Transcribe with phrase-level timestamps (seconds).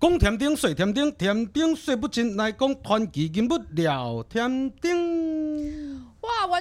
[0.00, 5.07] 讲天顶说天顶，天顶说不醒，来讲传奇人物聊天顶。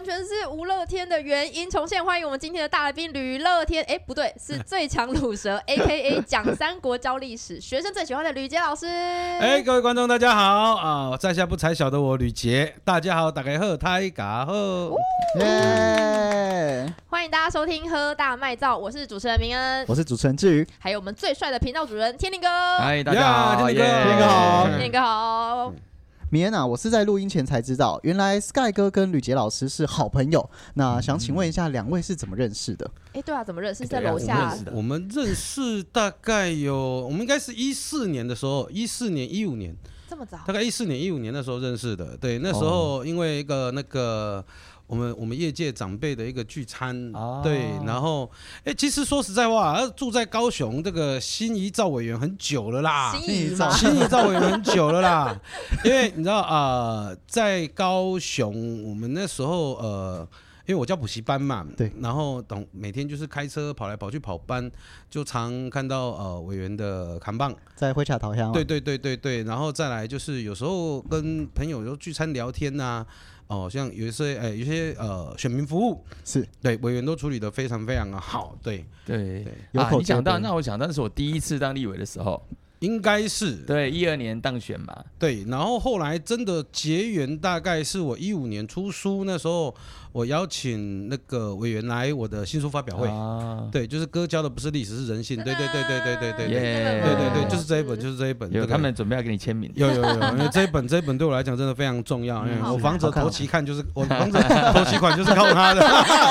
[0.07, 2.03] 全是吴乐天的原因重现。
[2.03, 3.83] 欢迎我们今天的大来宾吕乐天。
[3.89, 8.87] 哎，不对，是 最强卤蛇， A K A 讲三国教历史，学生最喜欢的吕杰老师。
[8.87, 14.53] 哎，各位观众大家好啊，在下不才小的我吕杰，大家好，大家好，大家好，
[15.41, 16.93] 耶！
[17.09, 22.47] 欢迎大家收听喝大麦造，我是主持人明恩，我是主持人志宇，还有我们最帅的频道主人天林哥。
[22.77, 25.73] 嗨，大家好，天林哥，天林哥好，天林哥好。
[26.29, 30.49] 米安娜，我是在录音前才知道，原来 Sky 哥跟吕杰老师是好朋友。
[30.73, 32.89] 那想请问一下，两位是怎么认识的？
[33.13, 33.87] 哎，对啊，怎么认识？
[33.87, 34.53] 在楼下。
[34.73, 39.73] 我们认识大概有，我们应该是一四年的时候，一四年、一五年，
[40.09, 40.39] 这么早？
[40.45, 42.17] 大概一四年、一五年的时候认识的。
[42.17, 44.43] 对，那时候因为一个那个。
[44.87, 47.11] 我们我们业界长辈的一个聚餐，
[47.43, 48.31] 对，然后，
[48.63, 55.39] 哎，其实说实在话，住在高雄这个新一赵委员很久了啦，新一赵新一赵委员很久了啦，
[55.83, 60.25] 因为你知道啊，在高雄我们那时候呃，
[60.65, 64.71] 因为我教补习班嘛，对，然后等每天就是开车跑来跑去跑班，
[65.09, 67.53] 就常看到呃委员的扛棒。
[67.75, 73.05] 在灰卡桃香，对对对对对，然后再来就是有时候跟朋友有聚餐聊天呐。
[73.47, 79.81] 哦，像有一些诶，有些呃，选民服务是对委员都处理的非常非常的好，对对对。
[79.81, 82.45] 啊，你讲到那我想，那是我第一次当立委的时候，
[82.79, 89.75] 应该是对一二年当选嘛，对，然后后来真的结缘，大概是我一五年出书那时候。
[90.13, 93.07] 我邀请那个委员来我的新书发表会，
[93.71, 98.51] 对，就是哥教的不是历史是人性，对对对对对对对对对对对，就是这一本，就是这一本。
[98.51, 99.71] 有他们准备要给你签名。
[99.75, 104.39] 有有有，因为这一本这一本对我来讲真的非常重要，因为我房子头期看就是我房子
[104.73, 105.81] 头期款就是靠他的，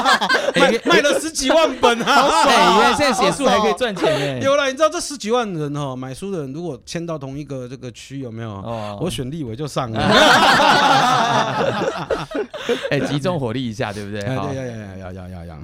[0.57, 2.45] 卖卖了十几万本啊！
[2.45, 4.41] 对，原来现在写书还可以赚钱耶。
[4.43, 8.51] 有了，你知道这十几万人哈，买书的人如果签到同一个这个区有没有？
[8.51, 10.01] 哦，我选立委就上了。
[12.91, 13.77] 哎，集中火力一。
[13.77, 14.23] 下对不对？
[14.23, 15.59] 对，要要要要要要。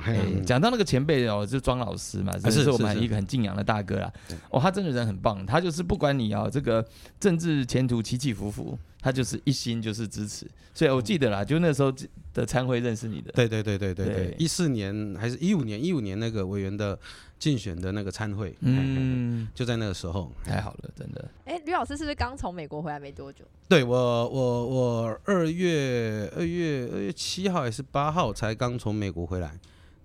[0.44, 4.12] 讲到那个前辈哦，就是庄老师嘛，这是我们一个很敬仰的大哥啦。
[4.50, 6.84] 哦，他真的人很棒，他就是不管你啊这个
[7.18, 10.47] 政治前途起起伏伏，他就是一心就是支持。
[10.74, 11.91] 所以我记得啦，就那时候
[12.34, 13.32] 的参会认识你的。
[13.32, 15.82] 对对对对对对，一四年还是一五年？
[15.82, 16.98] 一五年那个委员的。
[17.42, 21.28] 竞选的那个参会，嗯，就在那个时候，太好了，真的。
[21.44, 23.44] 哎，吕老师是不是刚从美国回来没多久？
[23.69, 23.97] 对我，
[24.28, 29.58] 我，我二月二月二月七号还是八号才刚从美国回来。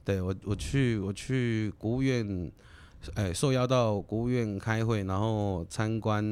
[0.04, 2.52] 对我，我去我去国务院，
[3.14, 6.26] 哎，受邀到国务院开会，然后参观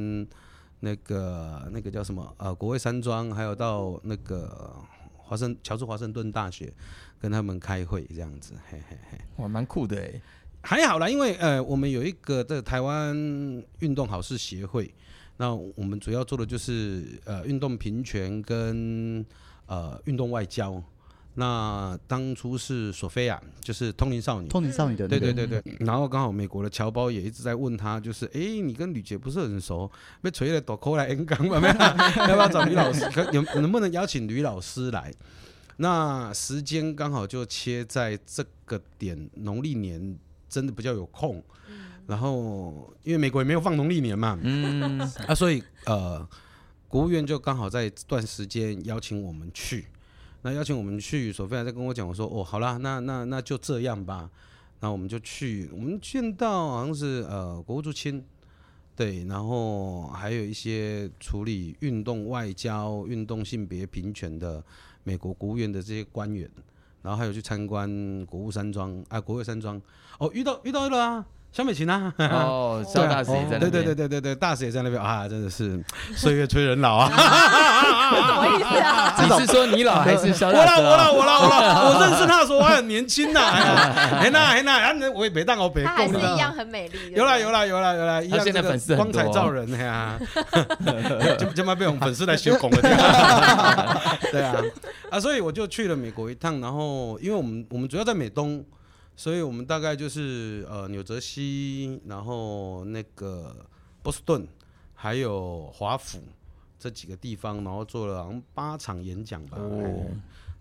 [0.79, 4.75] 那个那个叫什么呃国会山庄，还有到那个
[5.17, 6.73] 华盛乔治华盛顿大学
[7.19, 10.19] 跟他们开会这样子，嘿嘿嘿，哇，蛮酷的哎。
[10.65, 13.15] 还好啦，因为呃，我们有一个的台湾
[13.79, 14.91] 运动好事协会，
[15.37, 19.23] 那我们主要做的就是呃运动平权跟
[19.67, 20.81] 呃运动外交。
[21.35, 25.61] 那当初是索菲亚，就是通灵少女，通灵少女的对对对对。
[25.81, 29.91] 然后刚好美国的侨胞也一直在问他，就是哎，你跟吕杰不是很熟，
[30.23, 31.59] 被锤了躲扣来 N 港嘛？
[32.27, 33.07] 要不要找吕老师？
[33.11, 35.13] 可有能不能邀请吕老师来？
[35.77, 40.17] 那时间刚好就切在这个点，农历年。
[40.55, 41.43] 真的比较有空，
[42.07, 44.97] 然后因为美国也没有放农历年嘛，嗯。
[45.27, 46.25] 啊，所以呃，
[46.88, 49.88] 国务院就刚好在这段时间邀请我们去，
[50.43, 54.29] 那邀请我们去，索菲亚在跟我讲，我说哦，好啦，那那那就这样吧，
[54.79, 58.23] 那我们就去，我们见到好像是呃国务驻青，
[58.95, 64.63] 对，然后还有一些处理运动外交、运动性别平权的
[65.03, 66.49] 美国国务院的这些官员。
[67.05, 69.79] 然后还有去参观国务山庄啊，国会山庄。
[70.17, 75.01] 哦，遇到遇到了啊，小美琴啊，哦， 肖大使也在那边，对对对对对对，大使也在那边。
[75.01, 75.79] 啊，真的是
[76.13, 79.16] 岁月催人老啊， 什么意思啊？
[79.23, 80.81] 你是说你老还是肖大使？
[80.81, 83.39] 我老我老我老我老，我认识他的时候我还很年轻呐，
[84.19, 90.19] 哎那哎那，然后我也没当我别还是一样很美丽，有啦有啦有啦有啦，一样现在粉丝光彩照人呀，
[91.40, 92.81] 就就嘛被我们粉丝来学拱了，
[94.29, 94.55] 对啊。
[95.09, 98.61] 啊，所以我就去了美国一趟，然后因为我们我们主要在美东，
[99.16, 103.56] 所以我们大概就是呃纽泽西，然后那个
[104.03, 104.47] 波士顿，
[104.94, 106.20] 还有华府
[106.79, 109.58] 这几个地方，然后做了好像八场演讲吧，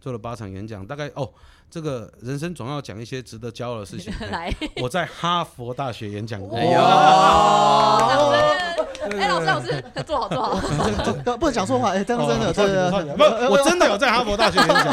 [0.01, 1.31] 做了八场演讲，大概哦。
[1.71, 4.15] 这个人生总要讲一些值得骄傲的事情。
[4.31, 6.57] 来， 我在哈佛大学演讲过。
[6.57, 8.37] 哎呦，老师，
[9.19, 10.57] 哎，老师，老师，坐好，坐好。
[11.37, 14.85] 不能讲错话，哎，真的，真的，真的，不，我真的有在哈佛大学演讲。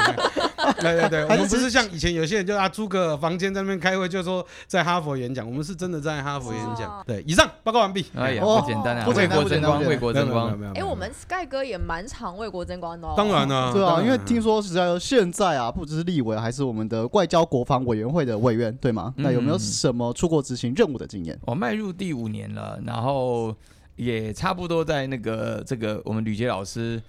[0.80, 7.04] 对 对对，我们不是像以前有些人就啊租个房间在那边开会，就说在哈佛演讲，我们是真的在哈佛演讲。
[7.06, 8.06] 对，以上报告完毕。
[8.16, 9.08] 哎呀，不简单啊！
[9.08, 10.74] 为国争光，为国争光。
[10.74, 13.08] 哎，我们 Sky 哥也蛮常为国争光的。
[13.16, 19.14] 当然了， 对啊，因为听说实在现在啊，不只是立委，还是我们的外交国防委员会的委员，对吗？
[19.18, 21.40] 那有没有什么出国执行任务的经验？
[21.46, 23.56] 我迈入第五年了，然后
[23.96, 27.02] 也差不多在那个这个我们吕杰老师。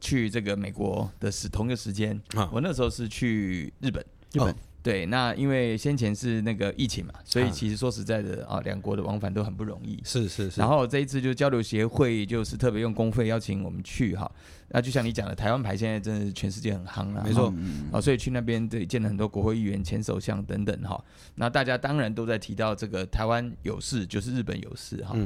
[0.00, 4.54] 去这个美国的是同一个时间啊，我那时候是去日本，日本。
[4.82, 10.60] 对，那因为先前是那个疫情嘛，所以其实说实在的啊，两国的往返都很不容易，是是是。
[10.60, 14.30] 然后这一次就交流协会就是特别用公费邀请我们去哈。
[14.68, 17.52] 那就像你讲的，台湾牌现在真的是全世界很夯了，没错，
[17.92, 21.02] 啊，所以去那边对见了很多国会议员、前首相等等哈。
[21.36, 25.16] 那大家当然都在提到这个台湾有事就是日本有事哈。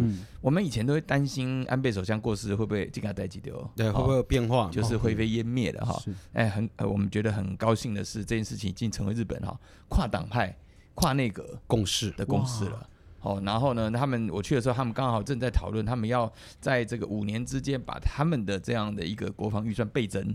[0.42, 6.00] 我们以前都会担心安倍首相过世会不会这个带几丢，对，会不会有变化，就是灰飞烟灭的哈。
[6.34, 9.58] 哎，很我们觉得很高兴的是，这件事情已经成为日本哈
[9.88, 10.54] 跨党派、
[10.94, 12.10] 跨内阁共识。
[12.10, 12.86] 的共识了。
[13.22, 20.34] 哦，然后呢，他们我去的时候，他们刚好正在讨论，他们要在这个五年之间把他们的这样的一个国防预算倍增，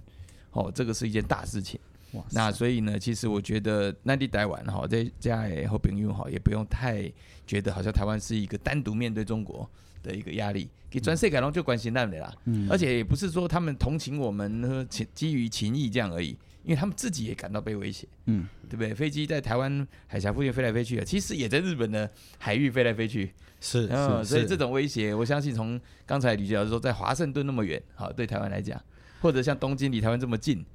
[0.51, 1.79] 哦，这个是一件大事情。
[2.11, 7.11] 哇，那所以呢，其实我觉得内地待完哈，在家以后朋友哈，也不用太
[7.47, 9.67] 觉得好像台湾是一个单独面对中国
[10.03, 12.31] 的一个压力，给专设改动就关心那里啦。
[12.45, 16.37] 嗯，而且也不是说他们同情我们，情基于情谊这样而已。
[16.65, 18.93] 因为他们自己也感到被威胁，嗯，对不对？
[18.93, 22.09] 飞机在台湾海峡附近飞来飞去的，其实也在日本的
[22.39, 23.31] 海域飞来飞去，
[23.61, 28.81] 是，嗯，所以这种威胁，我相信从刚才吕教授说，在华盛顿那么远，好，对台湾来讲，
[29.21, 30.65] 或者像东京离台湾这么近。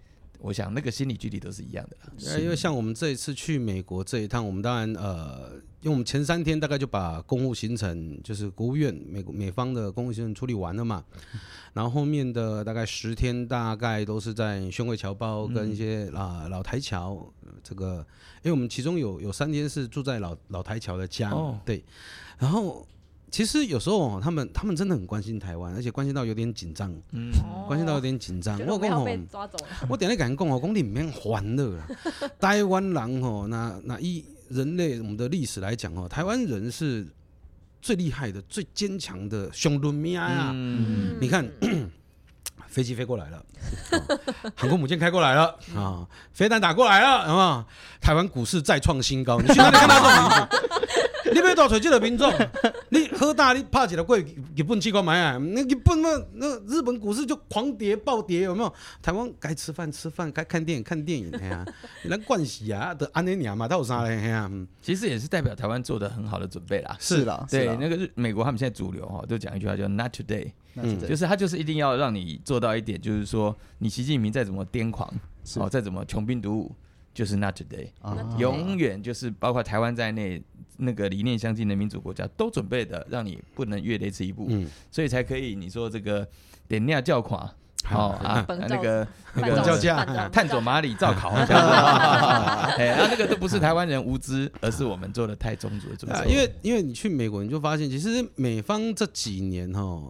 [0.41, 5.53] 我想那个心理距离都是一样的，因为像我们这一次去美国这一趟，我们当然呃，
[5.83, 11.05] 因为我们前三天大概就把公务行程，就是国务院美美方的公务行程处理完了嘛，
[11.75, 17.31] 然后后面的大概十天大概都是在宣慰侨胞跟一些啊老台侨
[17.63, 18.07] 这个，
[18.43, 21.33] 因为我们其中有有三天是住在老老台侨的家，
[21.65, 21.85] 对，
[22.39, 22.87] 然后。
[23.31, 27.31] 其实有时候他们他们真的很关心台湾，而且关心到有点紧张，嗯，
[27.67, 28.59] 关心到有点紧张。
[28.67, 29.07] 我讲吼，
[29.89, 31.87] 我点来跟你讲哦，讲你唔免烦了啦。
[32.41, 37.07] 台湾人哦，那那以人类我们的历史来讲哦，台湾人是
[37.81, 40.53] 最厉害的、最坚强的兄弟命啊！
[41.21, 41.49] 你看，
[42.67, 43.45] 飞机飞过来了，
[44.55, 47.65] 航空母舰开过来了啊，飞弹打过来了，好不好？
[48.01, 50.90] 台湾股市再创新高，你去哪里看到这种名字？
[51.33, 52.33] 你要多找这个民众，
[52.91, 54.25] 你喝大你怕起来贵，
[54.57, 55.39] 日本机关买啊？
[55.39, 58.73] 那日本那那日本股市就狂跌暴跌，有没有？
[59.03, 61.65] 台湾该吃饭吃饭，该看电影看电影，哎呀，
[62.03, 64.11] 你来惯喜啊，得安尼娘嘛，他有啥嘞？
[64.11, 64.51] 哎呀，
[64.83, 66.97] 其实也是代表台湾做的很好的准备啦。
[66.99, 75.09] 是啦，对，那个日美国他们现在主流哈，都讲一句话叫 “not today”，嗯，就是他就是一定要让你做到一点，就是说你习近平再怎么癫狂，
[75.57, 76.75] 哦，再怎么穷兵黩武。
[77.13, 77.89] 就是 not today，
[78.39, 80.43] 永远就是包括台湾在内，
[80.79, 84.49] 那个理念相近的民主国家都准备的，让你不能越雷池一步，
[84.91, 86.27] 所以才可以你说这个
[86.69, 87.53] 点亮叫垮，
[87.85, 88.09] 好。
[88.23, 91.31] 啊，那个 那个叫价探索马里造考，
[92.79, 96.31] 哎，啊，那个都不是台湾人无知，而是我们做的太充足的准备。
[96.31, 100.03] 因为因为你去美国，你就发现其实美方这几年哈。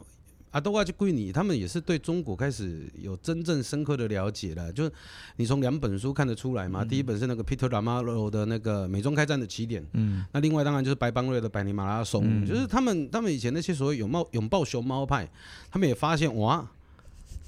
[0.51, 4.73] 啊，都话就归你，他们也是对中国开始有真正深刻的了解了。
[4.73, 4.93] 就是
[5.37, 15.29] 你从两本书看得出来嘛，第一本是那个 Peter Lamaro 的那个美中开战的起点，嗯，那另外当然就是白邦瑞的百年马拉松，就是他们他们以前那些所谓拥抱拥抱熊猫派，
[15.71, 16.69] 他们也发现哇，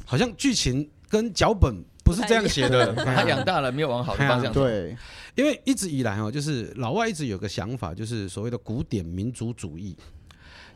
[0.05, 4.97] 好像剧情跟脚本不是这样写的， 他养大了没有往好的方向 对，
[5.35, 9.97] 因为一直以来哦，就是老外一直有个想法，就是所谓的古典民族主义。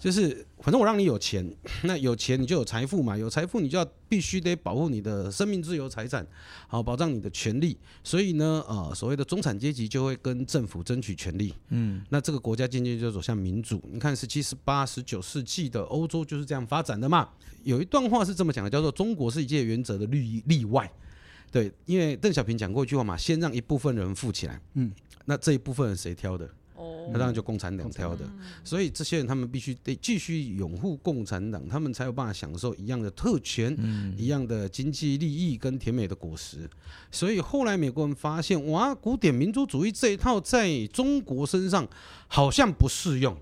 [0.06, 1.44] 就是，反正我让你有钱，
[1.82, 6.25] 那有钱你就有财富嘛，有财富你就要必须得保护你的生命、自由、财产，
[6.68, 7.76] 好保障你的权利。
[8.04, 11.52] 所以呢，呃，所谓的中产阶级就会跟政府争取权利。
[11.70, 13.82] 嗯，那这个国家渐渐就走向民主。
[13.92, 17.28] 你看，十七、十八、十九世纪的欧洲就是这样发展的嘛。
[17.64, 20.88] 有一段话是这么讲的，叫做“中国是一切原则的例例外”。
[21.50, 24.60] 对，因为邓小平讲过一句话嘛，先让一部分人富起来。
[24.75, 24.92] 嗯，
[25.25, 26.48] 那这一部分人谁挑的？
[27.12, 28.28] 那当然就共产党挑的，
[28.62, 33.76] 所以这些人他们必须得继续拥护共产党，他们才有办法享受一样的特权，
[34.16, 36.68] 一样的经济利益跟甜美的果实。
[37.11, 41.88] 所以后来美国人发现，哇，古典民族主义这一套在中国身上
[42.28, 43.37] 好像不适用。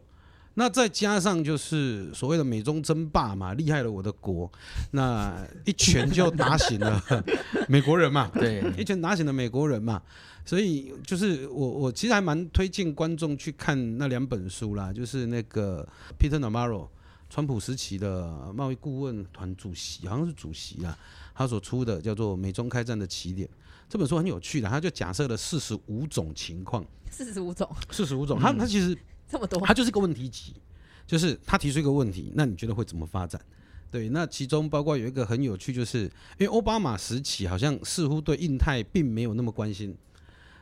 [0.54, 4.50] 那再加上就是所谓的美中争霸嘛，厉害了我的国，
[4.92, 7.02] 那一拳就打醒了
[7.68, 10.00] 美国人嘛，对，一拳打醒了美国人嘛。
[10.46, 16.86] 所以就是我我其实还蛮推荐观众去看那两本书啦，就是那个 Peter Navarro
[17.30, 20.96] 川普时期的贸易顾问团主席，好像是主席啊，
[21.34, 23.48] 他所出的叫做《美中开战的起点》
[23.88, 28.96] 这本书很有趣的，他就假设了四十五种情况，四十五种，四十五种，他他其实
[29.30, 30.54] 这么多，他就是个问题集，
[31.06, 33.40] 就是他提出一个问题，那你觉得会怎么发展？
[33.90, 36.02] 对，那其中包括有一个很有趣，就是
[36.38, 39.96] 因为奥巴马时期好像似乎对印太并没有那么关心。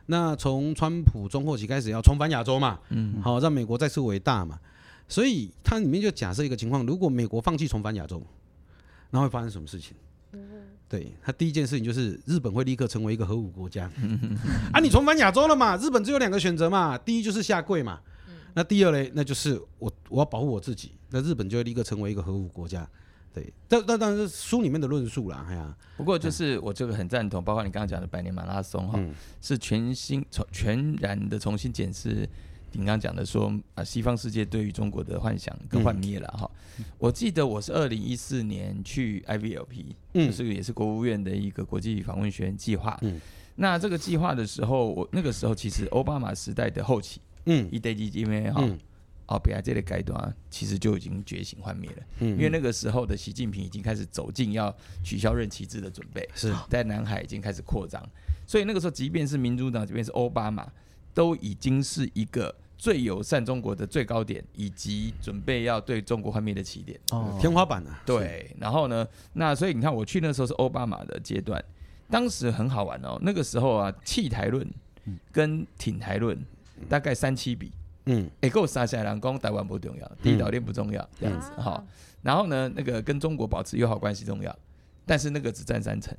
[0.07, 4.59] 那从川普中后期开始要重返亚洲嘛，嗯，好让美国再次伟大嘛，
[5.09, 8.23] 所以它里面就假设一个情况：如果美国放弃重返亚洲，
[9.11, 9.95] 那会发生什么事情？
[10.89, 13.91] 对他第一件事情就是日本会立刻成为一个核武国家。
[14.75, 15.75] 啊，你重返亚洲了嘛？
[15.79, 17.99] 日本只有两个选择嘛，第一就是下跪嘛，
[18.55, 22.89] 那第二嘞，那就是我我要保护我自己，那日本就会立刻成为一个核武国家。
[23.35, 29.01] 对，但但但是书里面的论述啦，哎呀，不过就是我这个很赞同，包括你刚刚讲的百年马拉松哈，
[29.41, 32.29] 是全新从全然的重新检视
[32.73, 36.51] 你刚刚讲的说啊，西方世界对于中国的幻想跟幻灭了哈。
[36.99, 42.99] 我记得我是二零一四年去 IVLP，嗯就是也是国务院的一个国际访问学院计划。
[43.01, 43.19] 嗯
[43.55, 48.63] 那这个计划的时候，我那个时候其实奥巴马时代的后期，嗯，一代基因为哈。
[49.29, 52.31] 哦，比亚这类阶段其实就已经觉醒幻灭了，嗯。
[52.33, 56.53] 因为那个时候的习近平已经开始走进要取消任期制的准备，是。
[56.69, 58.03] 在南海已经开始扩张，
[58.47, 60.71] 所以那个时候即便是民主党，即便是奥巴马，
[61.15, 68.03] 都已经是一个最友善中国的最高点，以及准备要对中国幻灭的起点，哦，天花板啊。
[68.05, 71.65] 对，然后呢，那所以你看我去那时候是奥巴马的阶段，
[72.11, 74.69] 当时很好玩哦，那个时候啊，弃台论
[75.31, 76.37] 跟挺台论
[76.89, 77.73] 大概三七比。
[78.07, 81.85] 嗯，哎，够杀下来，人讲台湾不重要，第一岛链不重要，这样子哈。
[82.23, 84.57] 然后呢，那个跟中国保持友好关系重要，
[85.07, 86.13] 但是那个只占三成。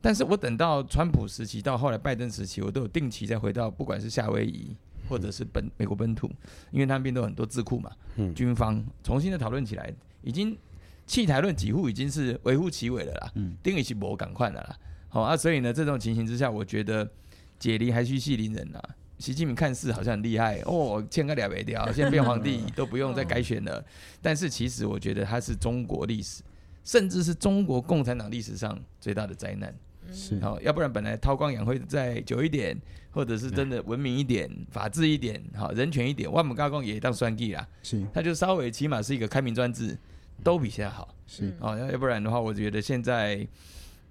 [0.00, 4.76] 但是我等到川普时期到后来拜登时期，我都有定期再回到，不管是夏威夷
[5.08, 6.30] 或者是本美国本土，
[6.70, 9.92] 因为那边都有很多智库嘛，嗯军方重新的讨论起来，
[10.22, 10.56] 已经
[11.04, 14.78] 弃台论几乎已经是微乎其微了啦，定义起博赶快的啦。
[15.08, 17.10] 好啊，所以呢，这种情形之下，我觉得
[17.58, 18.80] 解离还需系邻人呐。
[19.24, 23.82] 习近平看似好像很厉害哦，签个两百条， 现在变皇帝都不用再改选了。
[24.20, 26.42] 但是其实我觉得他是中国历史，
[26.84, 29.74] 甚至是中国共产党历史上最大的灾难。
[30.12, 32.78] 是，好，要不然本来韬光养晦再久一点，
[33.12, 37.66] 或者是真的文明一点、法治一点、好人权一点，万母高光也当算计啦。
[37.82, 39.96] 是，他就稍微起码是一个开明专制，
[40.42, 41.14] 都比现在好。
[41.26, 43.48] 是，哦，要要不然的话，我觉得现在。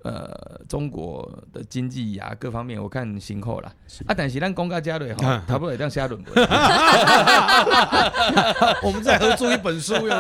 [0.04, 3.72] 呃，中国的经济呀，各方面我看辛苦了
[4.06, 4.14] 啊。
[4.16, 6.34] 但是咱公家家里哈， 差不多当写论文。
[8.84, 10.16] 我们在合作一本书，有没有？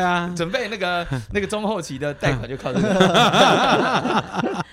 [0.00, 4.64] 啊，准备那个那个中后期的贷款就靠这个。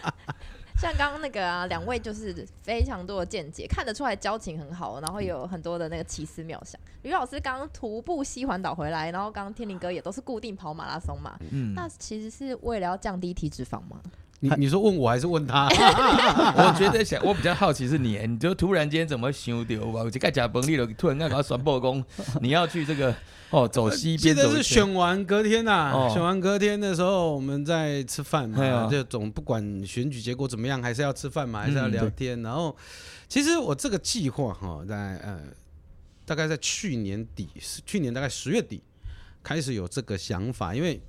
[0.78, 6.80] 像刚刚那个啊，两位就是非常多的见解，看得出来交情很好，然后有很多的那个奇思妙想。
[7.02, 14.00] 吕老师刚刚徒步西环岛回来，然后刚刚天林哥也都是固定跑马拉松嘛，嗯，那其实是为了要降低体脂肪吗？
[14.42, 15.68] 你你说问我还是问他？
[15.72, 22.04] 我觉得想，我比较好奇是你，你就突然间怎么想到我这个假崩利了，突然间搞传播工，
[22.42, 23.15] 你要去这个
[23.50, 24.36] 哦走西边？
[24.36, 32.42] 记得是选完隔天呐，选完隔天的时候我们在吃饭嘛，就总不管选举结果怎么样，还是要吃饭嘛，还是要聊天。
[32.44, 32.75] 然后
[33.30, 35.39] 其实我这个计划哈，在呃
[36.25, 37.48] 大概在去年底，
[37.86, 38.84] 去年大概十月底
[39.42, 41.01] 开始有这个想法，因为。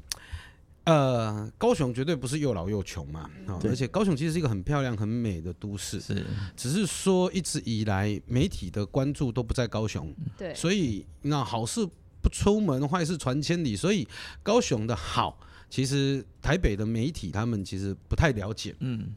[0.87, 3.29] 呃，高雄绝对不是又老又穷嘛，
[3.65, 6.25] 而且高雄其实是一个很漂亮、很美的都市，是，
[6.57, 11.85] 只是说一直以来媒体的关注都不在高雄，对，所以那好事
[12.23, 14.07] 不出门，坏事传千里，所以
[14.45, 19.13] 高雄的好，其实台北的媒体他们其实不太了解，嗯，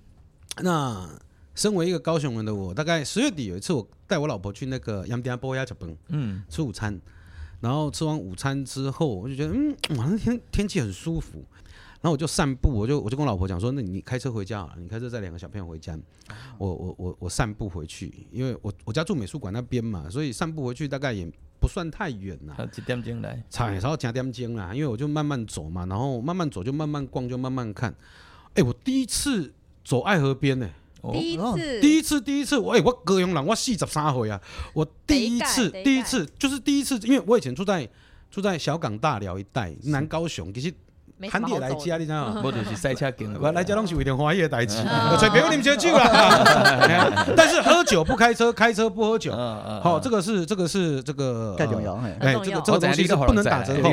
[0.63, 1.07] 那
[1.53, 6.99] 身为一个高雄人的我，大概十月底有一次，我带我老婆去那个杨店波亚吃饭，嗯，吃午餐，
[7.59, 11.45] 然后吃完午餐之后，我就觉得，嗯，哇，那天天气很舒服。
[12.01, 15.99] 然后我就散步，我就我就跟我老婆讲说，那你开车回家啊，你开车载两个小朋友回家，
[16.57, 21.29] 我我我我散步回去，因为我我家住美术馆那边嘛，所以散步回去大概也
[21.59, 22.55] 不算太远呐。
[22.71, 23.43] 几点钟来？
[23.49, 27.93] 差然后加点钟啦，因为我就慢慢走嘛，然后慢慢走就慢慢逛就慢慢看。
[28.53, 29.53] 哎，我第一次
[29.83, 30.69] 走爱河边呢，
[31.11, 34.41] 第一次，第一次，第一次，我哎我高雄人，我四十三岁啊，
[34.73, 37.85] 我第一次，第一次就是第一次，因为我以前住在
[38.31, 40.73] 住在小港大寮一带，南高雄，其实。
[41.27, 42.41] 喊你来家，你知道吗？
[42.45, 44.77] 我就是赛车经我 来家拢是为点欢喜的代志，
[45.19, 47.25] 所别问你们酒啦。
[47.35, 49.31] 但是喝酒不开车，开车不喝酒。
[49.33, 51.55] 好，这个是这个是这个。
[51.57, 53.89] 太重要，哎，这个这个东西是不能打折扣。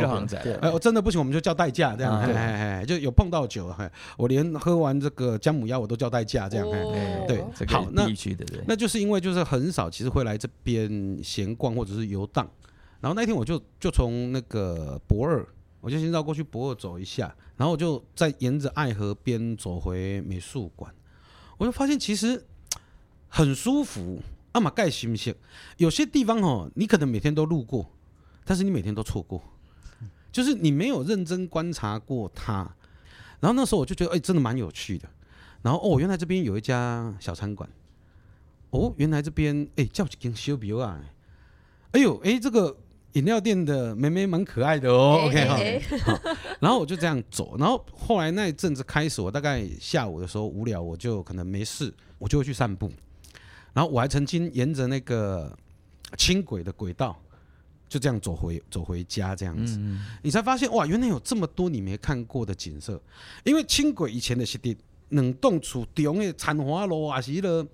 [0.60, 2.20] 哎，我真的不行，我们就叫代驾这样。
[2.20, 3.74] 哎哎，就有碰到酒，
[4.16, 6.66] 我连喝完这个姜母鸭我都叫代驾这样。
[7.26, 8.06] 对，好，那
[8.66, 12.46] 那就是因为就是很少，其实会来这边闲逛或者是游荡。
[13.00, 15.44] 然后那天我就就从那个博二。
[15.80, 20.92] 我就先绕过去博尔走一下，然后我就再沿着爱河边走回美术馆，
[21.58, 22.44] 我就发现其实
[23.28, 24.20] 很舒服。
[24.52, 25.34] 阿玛盖行不行？
[25.76, 27.92] 有些地方哦，你可能每天都路过，
[28.42, 29.42] 但是你每天都错过，
[30.32, 32.74] 就是你没有认真观察过它。
[33.38, 35.06] 然后那时候我就觉得，哎，真的蛮有趣的。
[35.60, 37.68] 然后哦，原来这边有一家小餐馆。
[38.70, 40.98] 哦，原来这边哎叫几间修比啊。
[41.92, 42.74] 哎呦，哎这个
[43.16, 45.22] 饮料店的妹妹蛮可爱的哦。
[45.24, 46.20] OK 哈。
[46.60, 47.56] 然后我就这样走。
[47.58, 52.92] 然后后来那一阵子开始，我大概下午的时候无聊，我就可能没事，我就会去散步。
[53.72, 55.56] 然后我还曾经沿着那个
[56.18, 57.18] 轻轨的轨道，
[57.88, 59.80] 就这样走回走回家这样子，
[60.22, 63.00] 你才发现哇，原来有这么多你没看过的景色。
[63.44, 64.76] 因为轻轨以前的是的
[65.08, 67.66] 冷冻处中的残花路啊，是了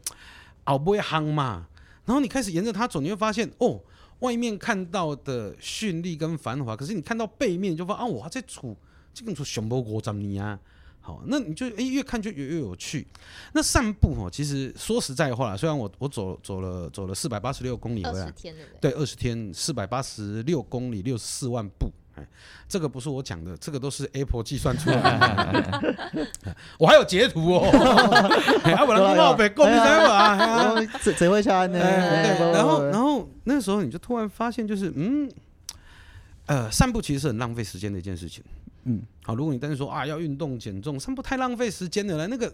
[0.63, 1.67] 后尾行嘛。
[2.05, 3.81] 然后你开始沿着它走，你会发现哦，
[4.23, 8.77] 外面看到的绚丽跟繁华，可是你看到背面就发啊，哇，这处
[9.13, 10.59] 这个处熊猫国怎么啊？
[11.05, 13.05] 好，那你就哎越看就越越有趣。
[13.53, 18.33] 那散步哦，其实说实在话啦，虽然我我走走了走了四百八十六公里回来，
[18.81, 22.27] 对，二十天四百八十六公里六十四万步，哎，
[22.69, 26.27] 这个不是我讲的，这个都是 Apple 计算出来的。
[26.79, 27.67] 我还有截图哦，
[28.65, 28.77] 然
[32.65, 35.31] 后然后那时候你就突然发现，就是嗯，
[36.47, 38.45] 呃，散步其实是很浪费时间的一件事情。
[38.85, 39.35] 嗯，好。
[39.35, 42.27] 如果你单是说啊，要运动减重，散步太浪费时间了。
[42.27, 42.53] 那个，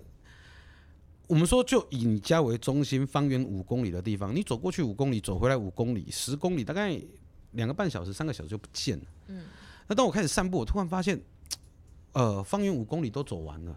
[1.26, 7.00] 我们说就以你家为中心，方圆五公里的地方，你走过去五公里，走回来五公里，十公里，大概
[7.52, 9.04] 两个半小时、三个小时就不见了。
[9.28, 9.44] 嗯。
[9.86, 11.20] 那当我开始散步，我突然发现，
[12.12, 13.74] 呃，方圆五公里都走完了，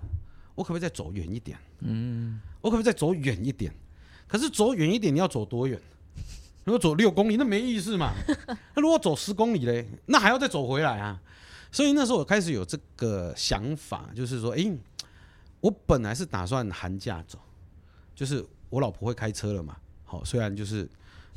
[0.56, 1.58] 我可不可以再走远一点？
[1.80, 2.40] 嗯。
[2.62, 3.74] 我可不可以再走远一点？
[4.28, 5.80] 可是走远一点，你要走多远？
[6.64, 8.14] 如果走六公里，那没意思嘛。
[8.76, 11.20] 那如果走十公里嘞，那还要再走回来啊？
[11.72, 14.72] 所以那时候我开始有这个想法，就是说，哎，
[15.62, 17.40] 我本来是打算寒假走，
[18.14, 20.88] 就是我老婆会开车了嘛，好，虽然就是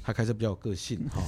[0.04, 1.22] 她开车比较有个性， 哈，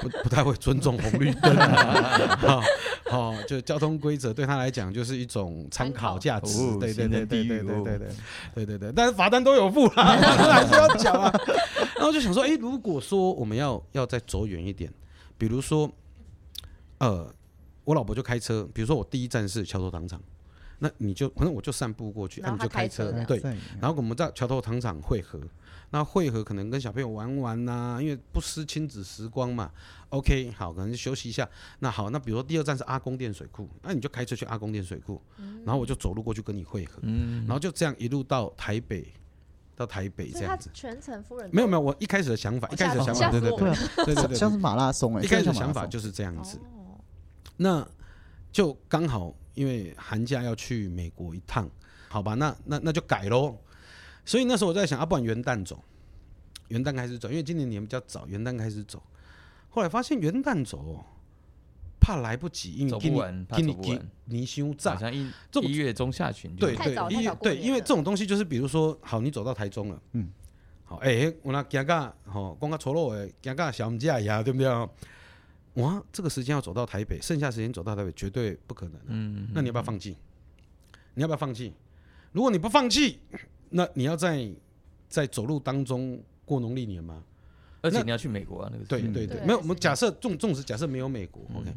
[0.00, 1.54] 不不太会尊重红绿灯，
[2.38, 2.62] 好，
[3.10, 8.08] 好，就交通规则对他来讲就是一种参考价值，对对对对对对对对。
[8.54, 11.32] 对对对，但是罚单都有付啦， 还是要缴啊。
[11.96, 14.90] 然后就想说，哎，如果说我们要要再走远一点，
[15.36, 15.90] 比如说。
[16.98, 17.28] 呃，
[17.82, 20.22] 我老婆就开车，比如说我第一站是桥头糖厂，
[20.82, 23.40] 那你就反正我就散步过去，那你就开车对，
[23.80, 25.40] 然后我们在桥头糖厂汇合，
[25.90, 29.70] 那汇合可能跟小朋友玩玩呐，因为不失亲子时光嘛。
[30.08, 31.48] OK，好，可能休息一下。
[31.78, 35.22] 那好，那比如说第二站是阿公店水库，那你就开车去阿公店水库，
[35.64, 37.00] 然后我就走路过去跟你汇合，
[37.46, 39.06] 然后就这样一路到台北，
[39.76, 40.68] 到台北这样子。
[40.74, 43.58] 全程夫人没有没有，我一开始的想法，一开始的想法，对对对
[44.04, 46.58] 对对对，像是马拉松哎，一开始的想法就是这样子。
[47.58, 47.86] 那
[48.50, 51.68] 就刚好，因为寒假要去美国一趟，
[52.08, 52.34] 好吧？
[52.34, 53.56] 那那那就改喽。
[54.24, 55.82] 所以那时候我在想，啊，不然元旦走，
[56.68, 59.02] 元旦开始走，因为今年年比较早，元旦开始走。
[59.68, 61.04] 后来发现元旦走，
[62.00, 64.10] 怕来不及，因为走不完，怕走不完。
[64.26, 65.30] 你休站，好像一
[65.62, 70.30] 一月中下旬，对对，一对，因为这种东西就是，比如说，好，你走到台中了，嗯，
[70.84, 74.68] 好，哎，我那行个，好，讲个错路的，行个小唔知呀，对不对？
[75.74, 79.00] 哇，这个时间要走到台北，剩下时间走到台北绝对不可能。
[79.06, 80.16] 嗯，那你要不要放弃？
[81.14, 81.72] 你要不要放弃？
[82.32, 83.20] 如果你不放弃，
[83.70, 84.50] 那你要在
[85.08, 87.22] 在走路当中过农历年吗？
[87.80, 91.72] 而且你要去美国啊，那个对对对，没有，我们假设重重视假设没有美国，OK。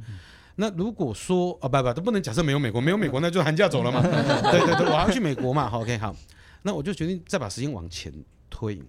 [0.58, 4.02] 那如果说啊不不都不能假设没有美国，没有美国那就寒假走了嘛。
[4.52, 6.16] 对对对，我要去美国嘛，OK 好。
[6.64, 8.14] 那我就决定再把时间往前
[8.50, 8.82] 推。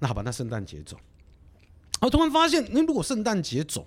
[0.00, 0.96] 那好吧，那圣诞节走。
[2.00, 3.86] 我突然发现，那如果圣诞节走。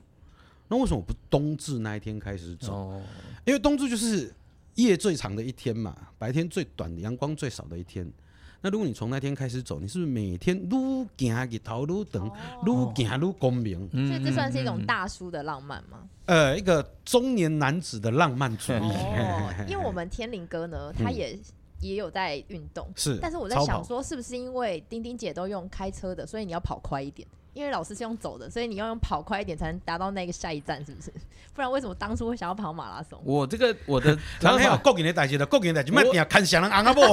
[0.67, 3.01] 那为什么不冬至那一天开始走？
[3.45, 4.33] 因为冬至就是
[4.75, 8.11] 夜最长的一天嘛，白天最短的，阳光最少的一天。
[8.59, 12.29] 那如果你从那天开始走，你是不是每天愈行日头愈等，
[12.65, 13.87] 愈行愈光明？
[13.91, 16.09] 所以这算是一种大叔的浪漫吗？
[16.25, 18.77] 呃，一个中年男子的浪漫主义。
[18.77, 21.37] 哦， 因为我们天灵哥呢，他也
[21.79, 23.19] 也有在运动，是。
[23.21, 27.27] 但是我在想说，是不是因为丁丁姐都用开车的，所以你要跑快一点？
[27.57, 31.11] 因为老师是用走的，所以你要用跑快一点才能达到那个下一站，是不是？
[31.55, 33.19] 不然为什么当初会想要跑马拉松？
[33.25, 37.03] 我这个 我的然后还有个人的代志的，个人代志，慢点看想人昂阿波。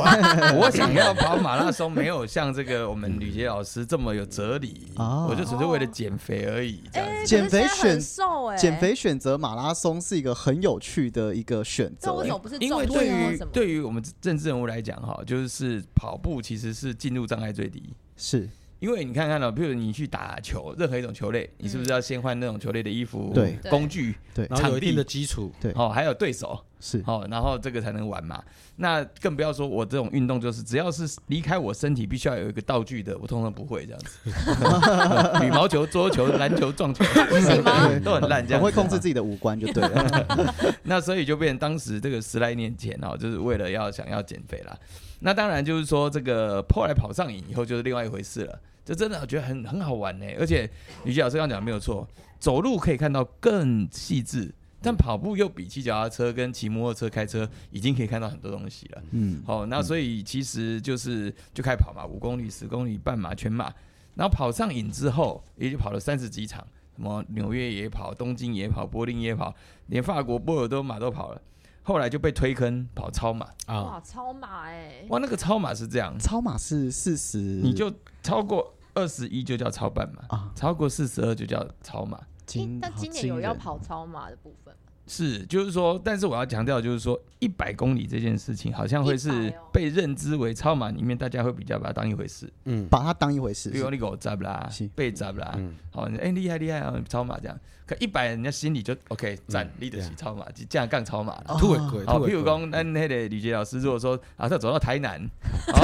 [0.58, 6.82] 我想要跑马拉松，没有像这个我们吕杰老师这么有哲理， 我就只是为了减肥而已。
[7.24, 12.12] 减肥选瘦，哎，减肥选择马拉松是一个很有趣的一个选择。
[12.12, 12.58] 为什么不是？
[12.58, 17.94] 因为对于对于我们政治人物来讲，哈，就是跑步其实是进入障碍最低。
[18.18, 18.46] 是。
[18.80, 23.56] 因为你看看哦，比如你去打球，任何一种球类，你是不是要先换那种球类的衣服、对。
[23.70, 24.46] 工具，对。
[24.50, 28.42] 然后有一定的地基础，对，哦，还有对手，是哦，然后这个才能玩嘛。
[28.76, 34.30] 那更不要说我这种运动，就是只要是离开我身体必须要有一个道具的，我通常不会这样子。
[35.46, 37.88] 羽毛球、桌球、篮球、撞球，不行吗？
[38.04, 40.74] 都很烂，这样会控制自己的五官就对了。
[40.82, 44.76] 那所以就变成当时这个十来年前哦，就是为了要想要减肥啦。
[45.20, 48.58] 那当然就是说这个后来跑上瘾以后就是另外一回事了。
[48.84, 50.68] 这真的我觉得很很好玩呢，而且
[51.04, 52.06] 吕杰老师刚讲的没有错，
[52.38, 54.52] 走路可以看到更细致，
[54.84, 59.02] 但跑步又比骑脚踏车跟骑摩托车、开车已经可以看到很多东西了。
[59.12, 63.72] 嗯，好，那所以其实就是就开始跑嘛，五公里、十公里、半马、全马，
[64.14, 66.62] 然后跑上瘾之后，也就跑了三十几场，
[66.94, 69.54] 什么纽约也跑，东京也跑，柏林也跑，
[69.86, 71.40] 连法国波尔多马都跑了。
[71.86, 75.04] 后来就被推坑跑超马，啊，哇，超马哎！
[75.08, 77.92] 哇，那个超马是这样，超马是四十，你就
[78.22, 82.18] 超过二十一就叫超半马，啊，超过四十二就叫超马。
[82.46, 84.74] 诶今但今年有要跑超马的部分。
[84.74, 89.54] 吗，是，就是说，但是我要强调，就是说，一百公里这件事情，好像会是100哦。
[89.72, 92.50] 被认知为超马里面，大家会比较把它当一回事。
[92.64, 92.86] 嗯。
[92.88, 93.68] 把它当一回事。
[93.70, 93.78] 比。
[93.78, 97.58] 如你狗砸啦是，被砸啦，嗯，好，哎厉害厉害啊，超马这样。
[97.86, 101.34] 可一百人家心里就 OK 赞嗯，立得起超马，就这样干超马。
[101.34, 101.44] 了。
[101.48, 101.56] 哦。
[101.60, 105.20] 突围鬼，好，譬如讲，那那个吕杰老师如果说啊，他走到台南，
[105.68, 105.82] 哦厉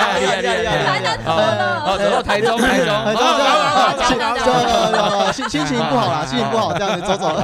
[0.00, 1.18] 害厉害厉害厉害，台南
[1.98, 7.36] 走到台中 台中，哎哦这样这这样样这样心心情不好啦，心情不好，这样子走走。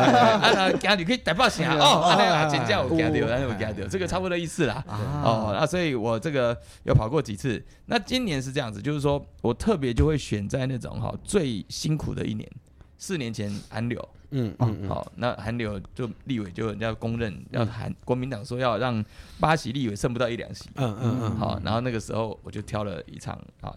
[0.95, 4.85] 你可以台北城哦，啊那个真正有惊到，咱有惊到，这个差不多意思啦。
[4.89, 7.63] 哦，那所以我这个有跑过几次。
[7.87, 12.51] 那今年是这样子，就是说我特别就会选在那种哈最辛苦的一年，
[12.99, 19.05] 四年前韩流，嗯嗯，好，那韩流就立委就人家公认要韩国民党说要让
[19.39, 23.75] 八席立委剩不到一两席，嗯嗯嗯，好，然后那个时候我就挑了一场啊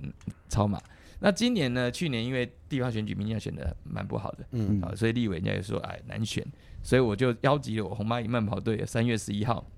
[0.50, 0.80] 超马。
[1.20, 1.90] 那今年呢？
[1.90, 6.46] 去年因为地方选举，民进党选的蛮不好的，嗯啊，所以立委人家也说哎难选，
[6.88, 9.70] 所以我就邀集了我红蚂蚁慢跑队，三月十一号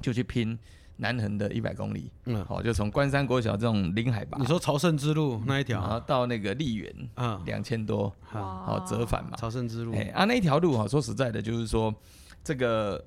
[0.00, 0.56] 就去拼
[0.98, 11.92] 南横的一百公里，嗯，好，就从关山国小这种临海拔，你说朝圣之路那一然后条，到那个丽园啊，两千多，好，好折返嘛，朝圣之路，哎啊那一条路哈，说实在的，就是说
[12.44, 13.04] 这个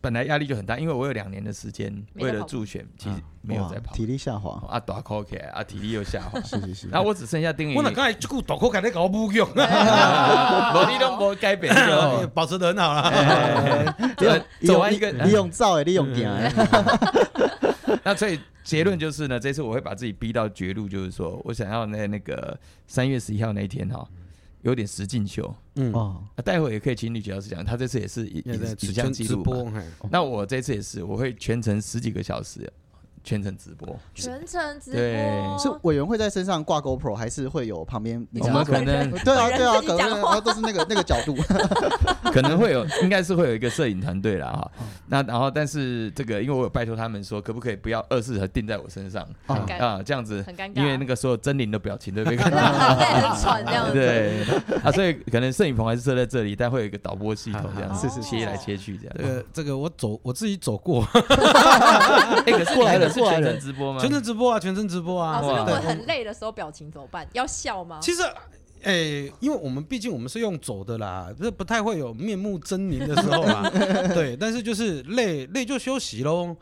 [0.00, 4.62] 本来压力就很大，因为我有两年的时间为了助选，其实没有在跑，体力下滑。
[4.68, 6.88] 啊大扣起来啊体力又下滑，是 是是。
[6.88, 11.74] 然后我只剩下丁宇，我哪刚才这股大口感在搞 不用，我你都没改变。
[12.32, 13.02] 保持的很好啦。
[13.10, 16.52] 哎利用走走完一个，利用照诶，利用点诶。
[18.02, 24.06] 那所以结论就是呢，这次我会把自己逼到绝路，就是说我想要在那个三月十一号那一天哈，
[24.62, 25.54] 有点实境秀。
[25.76, 29.82] 嗯，哦，啊待会也可以请吕杰老师讲，他这次也是影也在影影像记录直播，嘛。
[30.10, 32.70] 那我这次也是，我会全程十几个小时，
[33.22, 33.96] 全程直播。
[34.14, 41.36] 全程直对播，是委员会在身上挂 GoPro，还是会有旁边你我们可能对啊对啊，可能都是那个那个角度。
[42.32, 44.70] 可能会有，应该是会有一个摄影团队啦哈。
[44.80, 50.00] 嗯那然后，但是这个，因为我有拜托他们说，可不可以不要二四和定在我身上啊？
[50.04, 52.58] 这样子，很尴尬，因为那个所有狰狞的表情都被看到。
[52.94, 53.92] 对，很喘这样子。
[53.92, 54.44] 对
[54.84, 59.16] 啊，所以可能摄影棚还是设在这里，但会有一个导播系统这样子，是是切来切去这样。
[59.18, 64.00] 这个这个我走我自己走过，哎，可是过来你的是全程直播吗？
[64.00, 65.40] 全程直播啊，全程直播啊。
[65.40, 67.26] 老师，如果很累的时候，表情怎么办？
[67.32, 67.98] 要笑吗？
[68.00, 68.22] 其实，
[68.82, 73.68] 哎、因为我们毕竟我们是用走的啦，这不太会有面目狰狞的时候啦。
[74.14, 76.56] 对，但是就是累累就休息喽。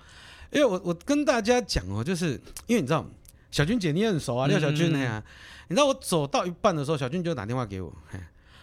[0.50, 2.32] 因为我我跟大家讲哦，就是
[2.66, 3.04] 因为你知道
[3.50, 5.22] 小军姐你也很熟啊，廖小军呀，
[5.68, 8.18] 你知道我走到一半的时候，小军就打电话给我，嘿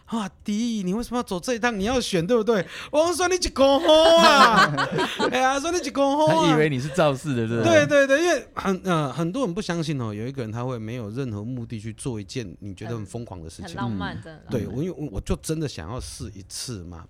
[0.05, 1.77] 啊弟，你为什么要走这一趟？
[1.79, 2.65] 你要选对不对？
[2.91, 4.71] 我说你去公好啊，
[5.31, 6.47] 哎呀，说你去公好啊。
[6.47, 13.69] 他以为你是肇事的，对不对对对，因为很呃很多人不相信哦，有一个人他会没有任何目的去做一件你觉得很疯狂的事情。
[13.69, 14.43] 很浪漫，真的。
[14.51, 17.03] 对，我因为我我就真的想要试一次嘛。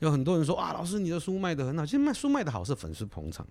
[0.00, 3.46] 有很多人说啊，老师你的书卖的很好，其实卖书卖的好是粉丝捧场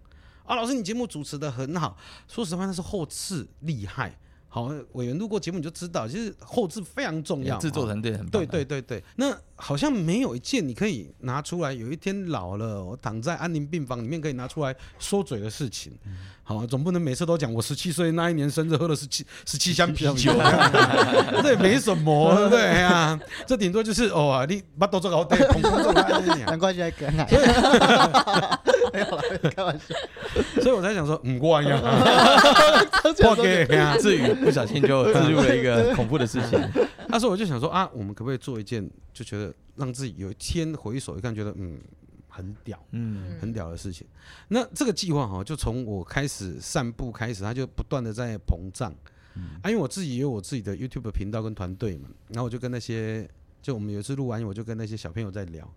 [0.45, 0.55] 啊。
[0.55, 4.15] 老师你节目主持的很好，说实话那是后置厉害。
[4.53, 7.57] 好，委员录过节目你就知道，其实后置非常重要。
[7.57, 8.29] 制作哦团队很棒。
[8.29, 15.91] 对对，对对，那好像没有一件你可以拿出来，有一天老了，我躺在安宁病房里面可以拿出来说嘴的事情。
[16.43, 20.31] 好，总不能每次都讲我十七岁那一年生日喝了十七十七箱啤酒，
[21.41, 23.19] 这也没什么，对不对呀？
[23.47, 27.27] 这顶多就是哦啊，你把都做搞 对，捧捧这个难怪现在感染。
[28.93, 29.21] 没有了，
[29.55, 29.95] 开玩笑。
[30.61, 31.81] 所以我才想说，嗯， 我呀，
[33.15, 33.97] 这样破给呀。
[33.97, 36.59] 至于不小心就自入了一个恐怖的事情。
[37.07, 41.79] 那时候我就想说啊，我们可不可以做一件，就觉得让自己有一天回首一看，觉得嗯
[42.29, 42.79] 很屌。
[42.91, 44.07] 嗯，很屌的事情。
[44.47, 48.93] 那这个计划哈，就从我开始散步开始，它就不断的在膨胀。
[49.63, 53.27] 啊，因为我自己也有我自己的 YouTube 频道跟团队嘛，然后我就跟那些，
[53.63, 55.67] 就我们有一次录完，我就跟那些小朋友在聊，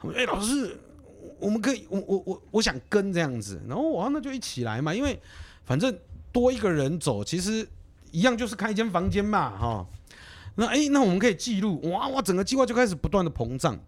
[0.00, 0.76] 他们哎、老师，
[1.38, 5.20] 我们可以，我我我我想跟这样子，然后我那就一起来嘛，因为
[5.64, 5.96] 反正
[6.32, 7.68] 多一个人走，其实
[8.10, 9.86] 一样就是开一间房间嘛，哈。
[10.56, 13.78] 那哎、那我们可以记录，哇哇，整个计划就开始不断的膨胀。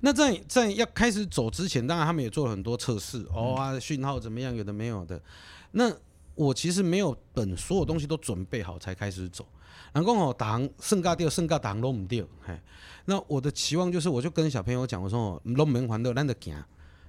[0.00, 5.20] 那在在要开始走之前，当然他们也做了很多测试，哦啊，讯号怎么样，有的没有的。
[5.70, 5.92] 那
[6.34, 9.46] 我其实没有等所有东西都准备好才开始走。
[9.92, 12.58] 然后哦，打航圣尬掉，圣尬打航都唔掉，嘿。
[13.06, 16.54] 那我的期望就是，我就跟小朋友讲，我说哦，拢门环的，咱得行。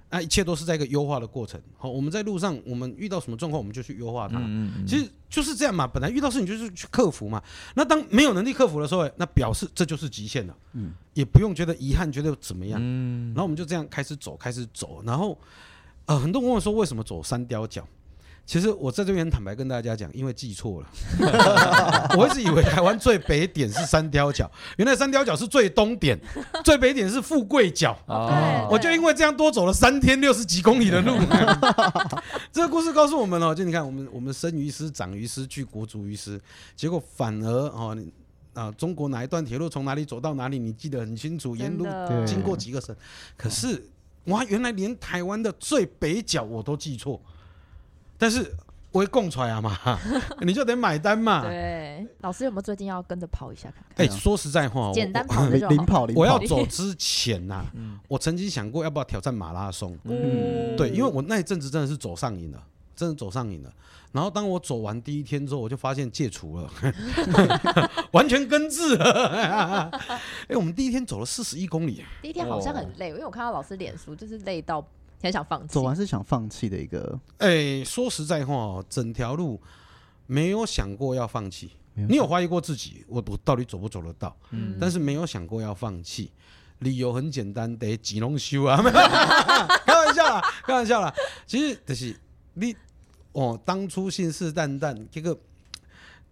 [0.10, 1.58] 啊，一切都是在一个优化的过程。
[1.78, 4.39] 好，我们在路上，我们遇到什么状况，我们就去优化它。
[4.39, 7.41] 嗯嗯其实就是这样嘛，本来遇到事情就是去克服嘛。
[7.76, 10.58] 那当没有能力克服的时候，那表示这就是极限了。
[10.74, 12.78] 嗯，也不用觉得遗憾，觉得怎么样。
[12.84, 15.02] 嗯然后我们就这样开始走，开始走。
[15.06, 15.38] 然后
[16.08, 17.88] 呃，很多人问我说为什么走三雕角？
[18.45, 20.89] 其实我在这边坦白跟大家讲，因为记错了。
[22.17, 26.19] 我一直以为台湾最北点是三貂角，原来三貂角是最东点，
[26.65, 27.97] 最北点是富贵角。
[28.08, 31.15] 哦，我就因为这样多走了三天六十几公里的路。
[32.51, 36.41] 这个故事告诉我们哦，就你看我们我们生于斯长于斯据国足于斯，
[36.75, 38.12] 结果反而哦你
[38.54, 41.86] 啊中国哪一段铁路从哪里走到哪里，你记得很清楚，沿路
[42.25, 42.93] 经过几个省，
[43.38, 43.82] 可是
[44.25, 47.21] 哇原来连台湾的最北角我都记错，
[48.22, 48.54] 但是
[48.92, 49.76] 我会供出来啊嘛，
[50.46, 51.42] 你就得买单嘛。
[51.42, 54.06] 对，老师有没有最近要跟着跑一下看看？
[54.06, 55.70] 哎、说实在话，我简单我跑的就好。
[55.70, 57.66] 零零跑零我要，走之前呐、
[58.08, 59.98] 我曾经想过要不要挑战马拉松。
[60.04, 62.64] 嗯对，因为我那一阵子真的是走上瘾了，
[62.96, 63.74] 真的走上瘾了。
[64.12, 66.70] 然后当我走完第一天之后，我就发现戒除了，
[68.12, 69.90] 完全根治了。
[70.48, 74.86] 哎、我们第一天走了四十一公里，第一天好像很累，因为我看到老师脸书就是累到
[75.22, 75.74] 很想放弃。
[75.74, 79.62] 走完是想放弃的一个，哎、说实在话哦，整条路
[80.28, 81.72] 没有想过要放弃。
[81.94, 84.36] 你有怀疑过自己，我我到底走不走得到？
[84.52, 86.32] 嗯但是没有想过要放弃。
[86.80, 88.82] 理由很简单，得几龙修啊！
[89.86, 91.14] 开玩笑啦，开玩笑啦。
[91.46, 92.20] 其实就是
[92.56, 92.76] 你
[93.34, 95.38] 哦，当初信誓旦旦，结果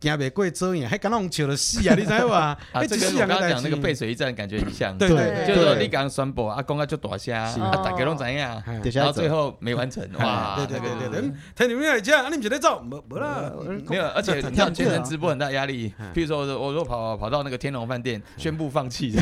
[0.01, 1.95] 行袂过遮影，还敢让笑了死啊！
[1.97, 2.57] 你知道吧？
[2.71, 7.59] 啊，那这跟我刚刚讲那个背背，水一战感觉很像，对对就是说对你刚刚宣布啊，公啊就大虾，是。
[7.59, 13.51] 啊大家拢怎样，哎等下走然后最后没完成，哇，对对那个对对对，听你们来讲，啊，你们就在走，没没啦，
[13.88, 15.93] 没有，而且很这样全程直播很大压力。
[16.13, 19.12] 譬如说，我我如果跑跑到那个天龙饭店，宣布放弃，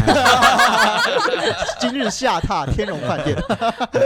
[1.80, 3.36] 今日下榻天龙饭店，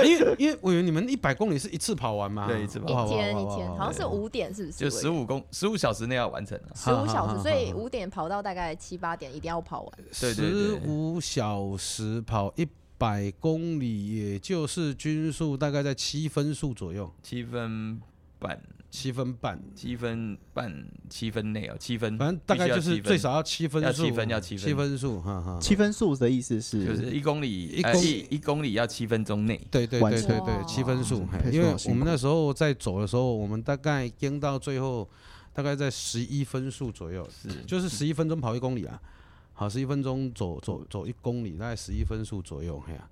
[0.05, 3.07] 因为因为我以为你们一百公里是一次跑完吗，对一次跑完。
[3.07, 4.77] 一天一天，好像是五点，是不是？
[4.77, 6.71] 就十五公十五小时内要完成了。
[6.75, 9.93] 十五小时，所以五点跑到大概七八点，一定要跑完。
[10.11, 17.99] 十五小时跑一百公里，也就是均速大概在七分速左右，七分
[18.37, 25.59] 半，七分半，七分半，七分内哦，七分，反正大概就必须要七分是最少要七分速，要七分要七分七分速，哈哈。
[25.59, 29.59] 七分速的意思是就是一公里，呃一公里一一公里要七分钟内。
[29.71, 35.09] 对对对对对，七分速，嘿配速因为我们那时候在走的时候，我们大概跟到最后
[35.53, 38.99] 大概在十一分速左右，是就是十一分钟跑一公里啊。
[39.53, 43.09] 好，十一分钟走走走一公里，大概十一分速左右，嘿呀、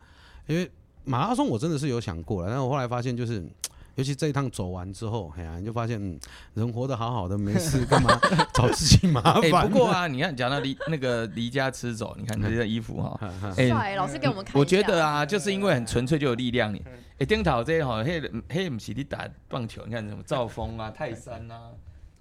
[0.47, 0.69] 因为
[1.03, 3.43] 马拉松我真的是有想过了，但我后来发现就是。
[3.95, 6.17] 尤其这一趟走完之后，哎呀，你就发现，嗯，
[6.53, 8.17] 人活得好好的，没事， 干嘛
[8.53, 9.69] 找自己麻哎，烦？
[9.69, 13.19] 不过啊，你看讲到离那个离家吃走，你看这件衣服哈，
[13.57, 14.57] 帅，老师给我们看。
[14.57, 16.73] 我觉得啊，就是因为很纯粹就有力量。
[16.73, 16.81] 你
[17.17, 21.71] 哎，丁桃这哈，嘿嘿，不是你打棒球，你看什么赵峰啊、泰山啊、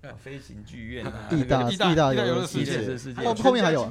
[0.02, 3.82] 啊 飞行剧院啊、地大那个义大游乐世界世界是世界后后面还有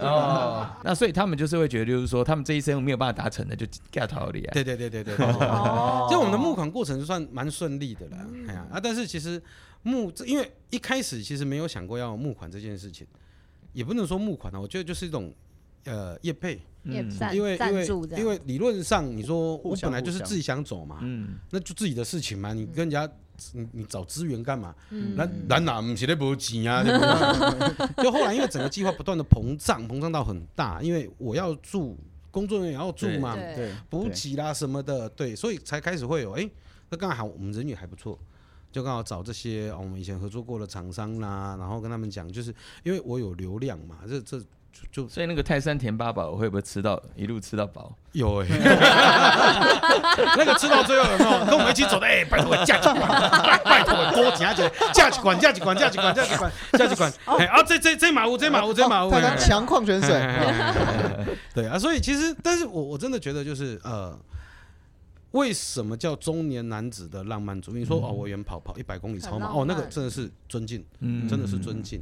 [0.00, 4.52] 哦，那所以他们就是会觉得，就是说他们这一生没有办法达成的，就 get 逃离啊。
[4.52, 5.26] 对对对对对对。
[5.26, 9.42] 哦，就我们的募款过程算蛮顺利的啦，哎呀啊，但是其实
[9.82, 13.04] 募，这因为一开始其实没有想过要募款这件事情，
[13.72, 15.34] 也不能说募款啊，我觉得就是一种
[15.84, 17.88] 呃业配，嗯因为因为。
[18.16, 23.08] 因为理论上你说我本来就是自己想走嘛，嗯，那就自己的事情嘛，你跟人家
[23.52, 24.74] 你你找资源干嘛？
[24.90, 26.82] 嗯咱咱哪不是咧无钱啊？
[28.02, 31.96] 就后来因为整个计划不断的膨胀，膨胀到很大，因为我要住，
[32.30, 36.48] 工作人员也要住嘛，对对补给啦什么的，对，所以才开始会有，哎、
[36.90, 38.18] 那刚好我们人也还不错，
[38.70, 44.42] 就刚好找这些、哦我们以前合作过的厂商啦，然后跟他们讲，就是因为我有流量嘛，这这
[44.92, 45.08] 就就。
[45.08, 47.92] 所以那个泰山甜八宝会不会吃到一路吃到饱？
[48.12, 48.46] 有哎、
[50.38, 51.44] 那个吃到最后有没有？
[51.44, 52.06] 跟我们一起走的？
[52.06, 53.08] 哎、拜托价几管，
[53.62, 60.10] 拜托托多钱一个价几管，架几管，架几管，架几管，架几管，哎、啊这这这马乌，这马乌，这马乌，泰哎山强矿泉水，
[61.54, 64.16] 对啊，所以其实，但是我我真的觉得就是呃，
[65.36, 67.80] 为什么叫中年男子的浪漫主义？
[67.80, 72.00] 你说哦，我远跑跑一百公里超马，哦，那个真的是尊敬，嗯真的是尊敬。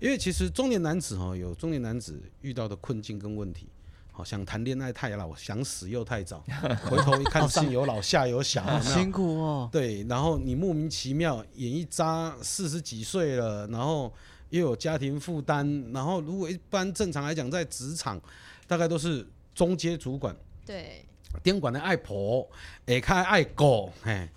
[0.00, 3.68] 因为其实中年男子哈，有中年男子遇到的困境跟问题。
[4.16, 6.44] 好想谈恋爱太老，想死又太早。
[6.88, 9.68] 回头一看，上有老下有小，辛苦哦。
[9.72, 14.12] 对，然后你莫名其妙演一扎四十几岁了，然后
[14.50, 18.20] 又有家庭负担，然后如果一般正常来讲，在职场
[18.68, 21.04] 大概都是中阶主管，对，
[21.42, 22.48] 监管的爱婆，
[22.86, 24.28] 也开爱狗，嘿，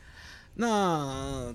[0.56, 1.54] 那。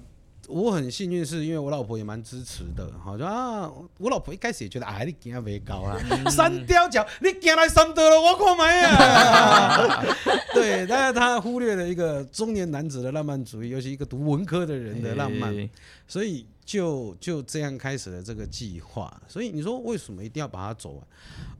[0.48, 5.96] 我很幸运，是因为我老婆也蛮支持的，好像啊，我老婆一开始也觉得，哎，你惊未高啦，
[6.28, 10.05] 三雕脚，你惊来三德了，我靠没啊？
[10.52, 15.55] 对，但是他忽略了一个中年男子的浪漫主义，尤其一个读文科的人的浪漫，
[16.09, 19.22] 所以就就这样开始了这个计划。
[19.28, 21.07] 所以你说为什么一定要把它走完？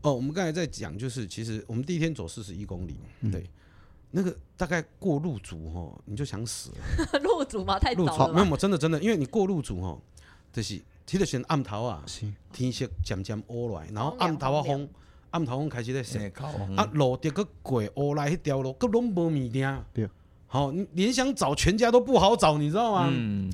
[0.03, 2.97] 哦，我们刚才在讲，就是其实我们第一天走四十一公里，
[3.31, 3.49] 对。
[4.15, 7.19] 那个大概过路竹吼，你就想死了。
[7.25, 7.79] 路竹吗？
[7.79, 8.45] 太早了。
[8.45, 10.01] 没有，真的真的，因为你过路竹吼，
[10.53, 12.05] 就是提着先暗头啊，
[12.53, 14.87] 天色渐渐乌来，然后暗头啊风，
[15.31, 16.31] 暗头风开始在升，
[16.77, 19.85] 啊路得个过乌来，迄条路佮拢无物件。
[19.95, 20.09] 对。
[20.47, 23.09] 好，你连想找全家都不好找，你知道吗？
[23.11, 23.51] 嗯。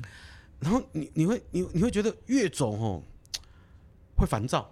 [0.59, 3.01] 然后你你会你你会觉得越走吼
[4.17, 4.69] 会烦躁。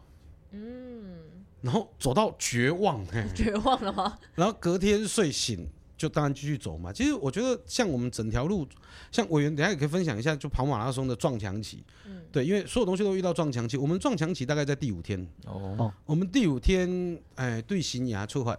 [0.51, 1.15] 嗯。
[1.61, 3.01] 然后走到绝望。
[3.33, 4.19] 绝望了吗？
[4.35, 5.65] 然后隔天睡醒。
[5.97, 6.93] 就当然继续走嘛。
[6.93, 8.65] 其实我觉得，像我们整条路，
[9.11, 11.83] 像委员等下也可以分享一下，就跑马拉松的撞墙期。
[12.05, 13.75] 嗯，对，因为所有东西都遇到撞墙期。
[13.75, 15.27] 我们撞墙期大概在第五天。
[15.45, 15.91] 哦。
[16.05, 18.57] 我们第五天，哎，对新芽出发，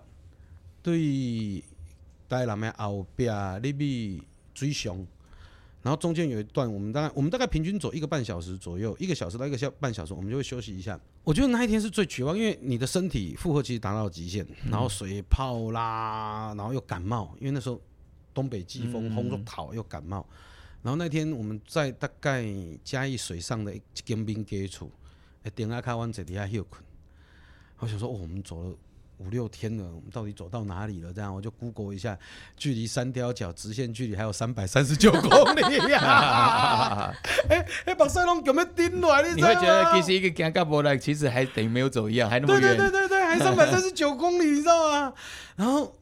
[0.82, 1.62] 对
[2.28, 4.20] 台南的后壁那边
[4.52, 5.06] 追上。
[5.88, 11.00] 然后中间有一段，我们大概我们大概平均走一个半小时左右，一个小时到一个小半小时，我们就会休息一下。
[11.24, 17.80] 我觉得那一天是最绝望，因为你的身体负荷其实达到极限，然后水泡啦，然后又感冒，因为那时候
[18.34, 20.28] 东北季风轰着跑又感冒。
[20.82, 22.44] 然后那天我们在大概
[22.84, 24.92] 嘉义水上的一间兵基处，
[25.44, 26.84] 哎，顶下开湾在底下休困。
[27.78, 28.76] 我想说，哦，我们走了。
[29.18, 31.12] 五六天了，我们到底走到哪里了？
[31.12, 32.18] 这样我就 Google 一下，
[32.56, 37.12] 距离三条角直线距离还有三百三十九公里呀！
[37.50, 39.34] 哎哎，把塞隆有没有顶来？
[39.34, 42.76] 你会觉得其实一个尴尬波来，其实还等于没有走一样，还那么远。
[42.76, 45.12] 对对对对对，还 三百三十九公里，你知道吗？
[45.56, 45.92] 然后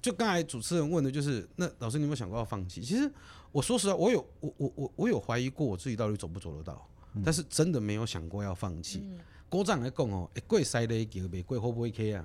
[0.00, 2.82] 就刚才主持人问的就是，那老师你有没有想过要放弃？
[2.82, 3.10] 其实
[3.50, 6.86] 我说实话，我有我我我我有怀疑过我自己到底走不走得到，
[7.24, 9.02] 但是真的没有想过要放弃。
[9.56, 12.22] 古早来讲哦，会过西雷桥，袂过好尾溪啊！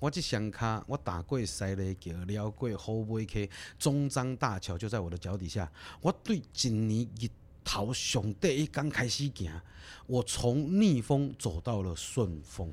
[0.00, 5.70] 我这双骹，我打过西雷桥，了过好尾溪，中章大桥就在我的脚底下。
[6.00, 7.28] 我对今年日
[7.62, 9.52] 头上第一刚开始行，
[10.08, 12.68] 我从逆风走到了顺风。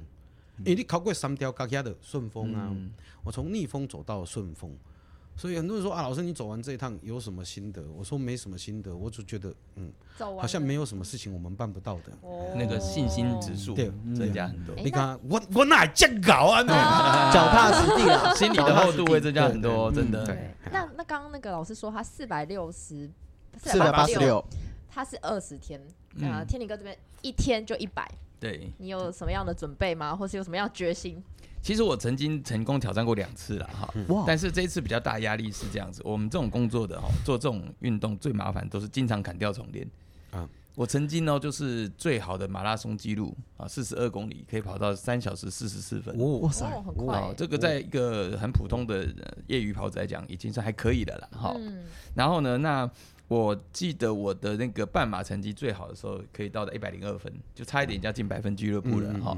[0.57, 2.75] 因为你考过三条高架的顺风啊，
[3.23, 4.75] 我从逆风走到了顺风。
[5.41, 7.81] 所以很多人说啊，老师你走完这一趟有什么心得？
[7.93, 12.11] 我说没什么心得，我只觉得嗯，好像没有什么事情我们办不到的。
[12.55, 14.75] 那个信心指数对增加很多。
[14.75, 16.61] 你看我我哪见搞啊？
[17.33, 20.23] 脚踏实地啊， 心理的厚度会增加很多，真的。
[20.71, 23.09] 那那刚刚那个老师说他四百六十
[23.57, 24.45] 四百八十六，
[24.87, 25.81] 他是二十天
[26.21, 28.07] 啊，天理哥这边一天就一百。
[28.39, 30.15] 对，你有什么样的准备吗？
[30.15, 31.19] 或是有什么样决心？
[31.61, 33.93] 其实我曾经成功挑战过两次了哈，
[34.25, 39.87] 但是这一次比较大压力是这样子，我们这种工作的哈，做这种运动最麻烦都是经常砍掉重练
[40.31, 40.47] 啊。
[40.73, 47.33] 我曾经呢就是最好的马拉松记录啊，四十二公里可以跑到三小时四十四分，哇塞，很快。
[47.37, 49.05] 这个在一个很普通的
[49.47, 51.55] 业余跑者来讲，已经算还可以的了哈。
[52.15, 52.89] 然后呢，那
[53.27, 59.37] 我记得我的那个半马成绩最好的时候，可以到达一百零二分，就差一点要进百分俱乐部了哈。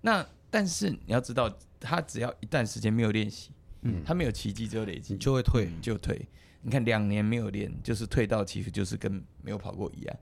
[0.00, 6.28] 那但是你要知道，他只要一段时间没有练习，嗯，他没有奇迹，只有累积，就会退，就退。
[6.60, 9.10] 你看两年没有练，就是退到其实就是跟
[9.40, 10.16] 没有跑过一样。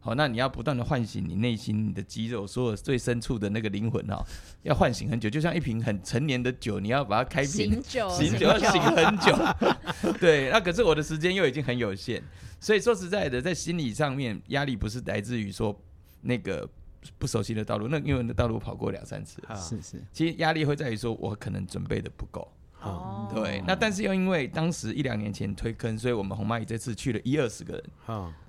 [0.00, 4.20] 好，那你要不断的唤醒你内心你的肌肉，所有最深处的那个灵魂哈，
[4.64, 9.38] 要唤醒很久，就像一瓶很陈年的酒，你要把它开瓶，醒酒，醒酒要醒很久。
[10.18, 12.20] 对，那可是我的时间又已经很有限，
[12.58, 15.80] 所以说实在的，在心理上面压力不是来自于说
[16.22, 16.68] 那个。
[17.18, 22.50] 不熟悉的道路，那因为那道路跑过两三次，是是，其实压力会在于说，我可能准备的不够，
[22.82, 27.84] 哦，对，那但是又因为当时一两年前推坑，所以我们红蚂蚁这次去了一二十个人，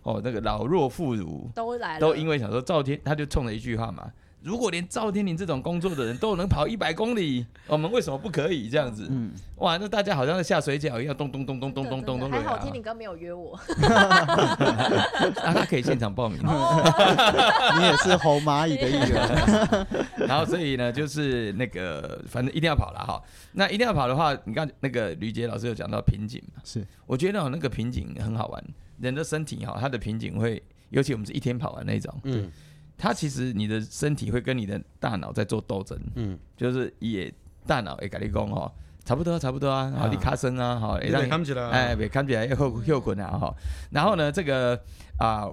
[0.04, 9.08] 哦，那个老弱妇孺都来，都因为想说赵天，他就冲了一句话嘛，如果连赵天林这种工作的人都能跑一百公里， 我们为什么不可以这样子？
[9.10, 12.32] 嗯，哇，那大家好像在下水饺一样，咚咚咚咚咚咚咚咚。
[12.32, 16.40] 还好天林哥没有约我，那，他可以现场报名。
[16.46, 19.88] 你也是红蚂蚁的一员。
[20.28, 23.22] 然后所以呢，就是那个反正一定要跑了哈。
[23.54, 26.62] 那一定要跑的话，你看那个吕杰老师有讲到瓶颈嘛？
[26.64, 28.64] 是，我觉得那个瓶颈很好玩。
[29.00, 32.50] 人的身体哈，他的瓶颈会，尤其我们是一天跑完那种，嗯。
[32.98, 37.32] 它其实你的身体会跟你的大脑在做斗争，嗯，就是也
[37.68, 38.72] 大脑也跟你讲哈，
[39.06, 43.56] 差不多差不多啊，好，你卡声啊，好，让你看起来，哎，别看起来又后又滚啊哈，
[43.92, 44.76] 然后呢，这个
[45.20, 45.48] 啊，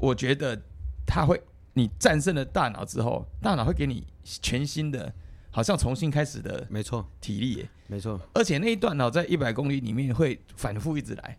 [0.00, 0.60] 我觉得
[1.06, 1.40] 它会，
[1.74, 5.12] 你战胜了大脑之后，大脑会给你全新的，
[5.52, 11.38] 好像重新开始的，没错，体力，没错，而且那一段呢，在一百公里里面会反复一直来。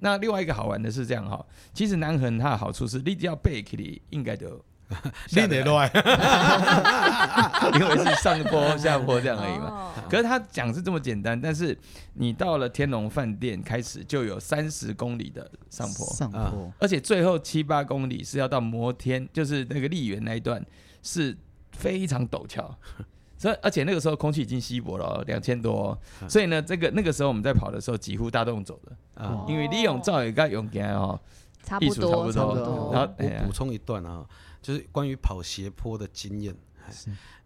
[0.00, 4.62] 那另外一个好玩的是这样哈，其实南横它的好处是，你只要背起来，应该就。
[5.32, 5.90] 练得乱，
[7.74, 9.92] 因为是上坡下坡这样而已嘛。
[10.08, 11.76] 可是他讲是这么简单，但是
[12.14, 20.64] 你到了天龙饭店开始就有三十公里的上坡，上坡，而且最后七八公里是要到摩天，就是那个丽园那一段
[21.02, 21.36] 是
[21.72, 22.76] 非常陡峭。
[23.38, 28.92] 所以而且那个时候空气已经稀薄了，两千多，所以呢，这个那个时候我们在跑的时候几乎大动走的。
[29.20, 31.20] 啊，因为利用照也该用给哦，
[31.62, 32.90] 差不多差不多。
[32.92, 34.26] 然后我补充一段啊。
[34.62, 36.56] 就是关于跑斜坡的经验。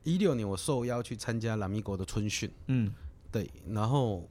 [0.02, 2.92] 一六年我受邀去参加拉米国的春训，嗯，
[3.32, 4.28] 对，然后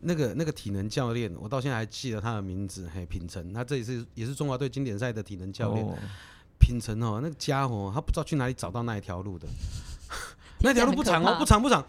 [0.00, 5.86] 那个那个体能教练，我到现在还记得他的名字，嘿，品成，他这也是也是中华队经典赛的体能教练。
[6.60, 9.48] 品成哦，那个家伙，他不知道去哪里找到那一条路的，
[10.60, 11.82] 那条路不长哦，不长不长，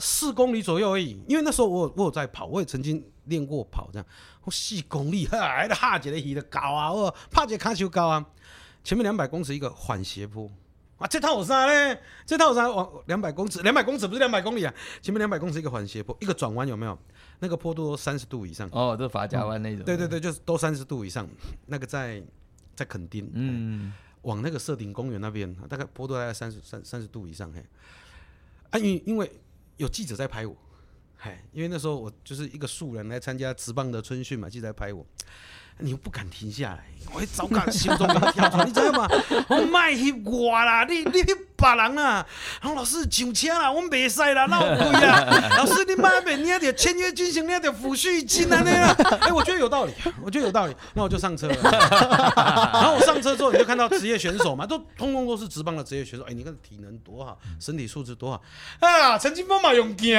[0.00, 1.22] 四公里左右而已。
[1.28, 4.06] 因为那时候我我有在跑，我也曾经练过跑这样，
[4.44, 8.24] 我四公里，还得哈一个鱼的高啊，我拍一个卡球高啊。
[8.84, 10.50] 前面两百公尺一个缓斜坡，
[10.96, 11.98] 啊，这套啥呢？
[12.24, 12.68] 这套啥？
[12.70, 14.72] 往两百公尺，两百公尺不是两百公里啊！
[15.02, 16.98] 前面两百公尺一个缓斜坡，一个转弯有没有？
[17.40, 18.68] 那个坡度都三十度以上。
[18.72, 19.84] 哦，这法家湾那种。
[19.84, 21.28] 对对对，就是都三十度以上。
[21.66, 22.22] 那个在
[22.74, 27.52] 在垦丁，嗯，往那个社顶公园那边，大概坡度大概三十三三十度以上。
[27.52, 27.62] 嘿，
[28.70, 29.30] 啊，因因为
[29.76, 30.56] 有记者在拍我，
[31.20, 35.04] 嗨，因为那时候我就是一个素人来参加职棒的春训嘛，记者拍我。
[35.80, 39.06] 你又不敢停下来，我早敢心中跳出来，你知道吗？
[39.48, 41.22] 我卖翕我啦，你你
[41.58, 42.24] 别人啊！
[42.62, 45.26] 然后老师上车啦，我袂使啦，闹鬼啦！
[45.58, 48.88] 老师你妈咪，你还得签约军衔，你还得抚恤金啊那样。
[49.20, 49.92] 哎，我觉得有道理，
[50.22, 51.56] 我觉得有道理，那我就上车了。
[52.72, 56.24] 然后我上车之后，你就看到职业选手嘛，都通通都是职棒的职业选手。
[56.28, 58.40] 哎，你看体能多好，身体素质多好
[58.78, 59.18] 啊！
[59.18, 60.16] 陈金峰嘛用行，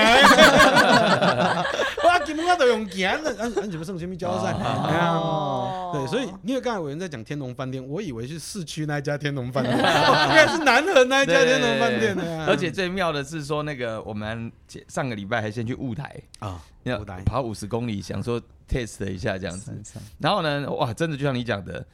[2.04, 3.34] 我根本我都用行的。
[3.40, 4.52] 俺俺怎么上全民交赛？
[4.52, 12.46] 哦，对，所以因为刚才有人在讲天龙饭店，我以为是市区那一家天龙饭店，应该是南河那一家天龙饭店。
[12.46, 14.52] 而且最妙的是说，那个我们
[14.88, 19.74] 上个礼拜还先去雾台啊，雾台跑五十公里，想说 test 一下这样子。
[20.18, 21.86] 然后呢，哇，真的就像你讲的，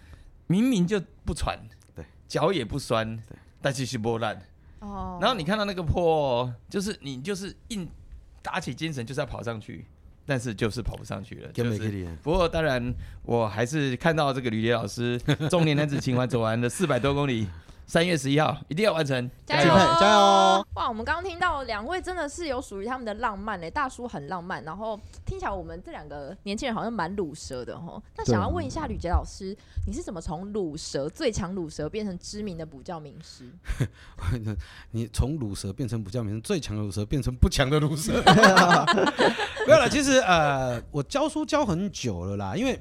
[0.47, 1.59] 明明就不喘，
[1.95, 4.41] 对，脚也不酸，对，但继续波烂。
[4.79, 5.17] 哦。
[5.21, 7.87] 然后你看到那个坡，就是你就是硬
[8.41, 9.85] 打起精神，就是要跑上去。
[10.27, 15.19] 但是就是跑不上去了，就是不过当然我还是看到这个吕杰老师
[15.51, 17.47] 中年男子情怀走完了四百多公里。
[17.87, 20.65] 三月十一号一定要完成，加油加油！
[20.73, 28.01] 哇，我们刚刚听到两位真的是有属于他们的浪漫嘞，大叔很浪漫，然后听起来我们这两个年轻人好像蛮卤蛇的哈。
[28.17, 29.55] 那想要问一下吕杰老师，
[29.85, 33.45] 你是怎么从卤蛇最强卤蛇变成知名的补教名师？
[34.91, 38.13] 你从卤蛇变成补教名师，最强的卤蛇变成不强的卤蛇？
[39.67, 42.79] 没有了，其实呃，我教书教很久了啦，因为。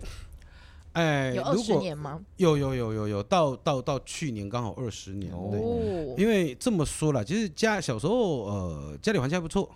[0.94, 2.20] 哎，有二十年吗？
[2.36, 5.32] 有有有有有，到到到去年刚好二十年。
[5.32, 9.68] 哦，因为这么说了，其实家小时候呃家里环境还不错，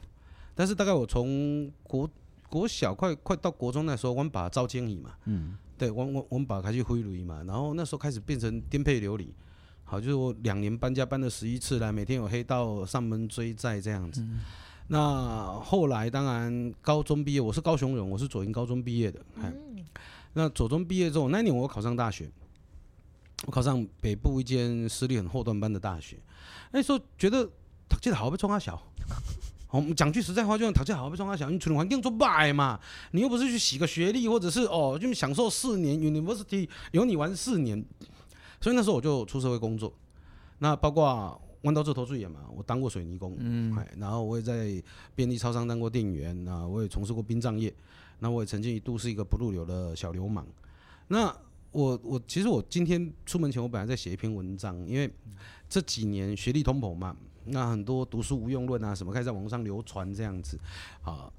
[0.54, 2.08] 但是大概我从国
[2.48, 9.34] 国小快快到国中那时候，我们把招经理嘛，嗯，对，我我我们把开去挥驴嘛，然后那时候开始变成颠沛流离，
[9.82, 14.24] 好，就是我两年搬家搬了十一次来，每天有黑道上门追债这样子。
[14.86, 19.84] 那后来当然高中毕业，我是高雄人，我是左营高中毕业的，嗯。
[20.38, 22.30] 那左中毕业之后，那年我考上大学，
[23.44, 26.16] 我考上北部一间私立很后段班的大学。
[26.70, 27.44] 那时候觉得
[27.88, 28.80] 读这好被冲啊小，
[29.72, 32.78] 我们讲句实在话，就像读这好被冲啊小，你处理环境做败嘛，
[33.10, 37.84] 你又不是去洗个学历，或者是哦，就享受四年 university 有你玩四年。
[38.60, 39.92] 所以那时候我就出社会工作，
[40.60, 44.80] 那包括弯刀这头最远嘛，我当过水泥工，嗯，然后我也在
[45.16, 47.74] 便利超商当过店员，啊我也从事过殡葬业。
[48.18, 50.46] 那我也曾经一度是一个不入流的小流氓。
[51.08, 51.34] 那
[51.70, 55.10] 我我其实我今天出门前，我本来在写一篇文章，因为
[55.68, 60.58] 这几年学历通膨嘛，那很多读书无用论啊什么开始在网络上流传这样子
[61.02, 61.30] 啊。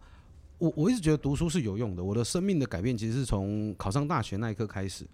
[0.57, 5.05] 我我一直觉得读书是有用的，我的生命的改变其实是从考上大学那一刻开始。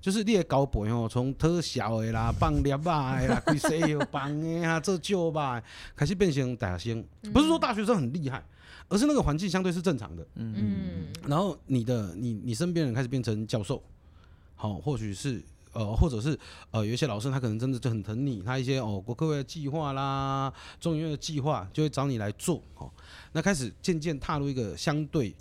[0.00, 5.62] 就是你的高背吼，从特小的啦、放猎啊的啦、开西药放的啊、做酒吧，
[5.96, 7.32] 开始变成大学生。
[7.32, 8.44] 不是说大学生很厉害，
[8.88, 10.26] 而是那个环境相对是正常的。
[10.34, 11.06] 嗯嗯。
[11.26, 13.82] 然后你的你你身边人开始变成教授，
[14.54, 16.38] 好，或许是呃，或者是
[16.70, 22.62] 呃，有一些老师他可能真的就很疼你，他一些哦国科会的计划啦、中医院的计划就会找你来做。
[22.76, 22.90] 哦，
[23.32, 25.34] 那开始渐渐踏入一个相对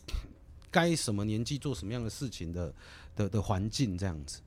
[0.72, 2.74] 该什么年纪做什么样的事情的
[3.16, 4.40] 的的环境这样子。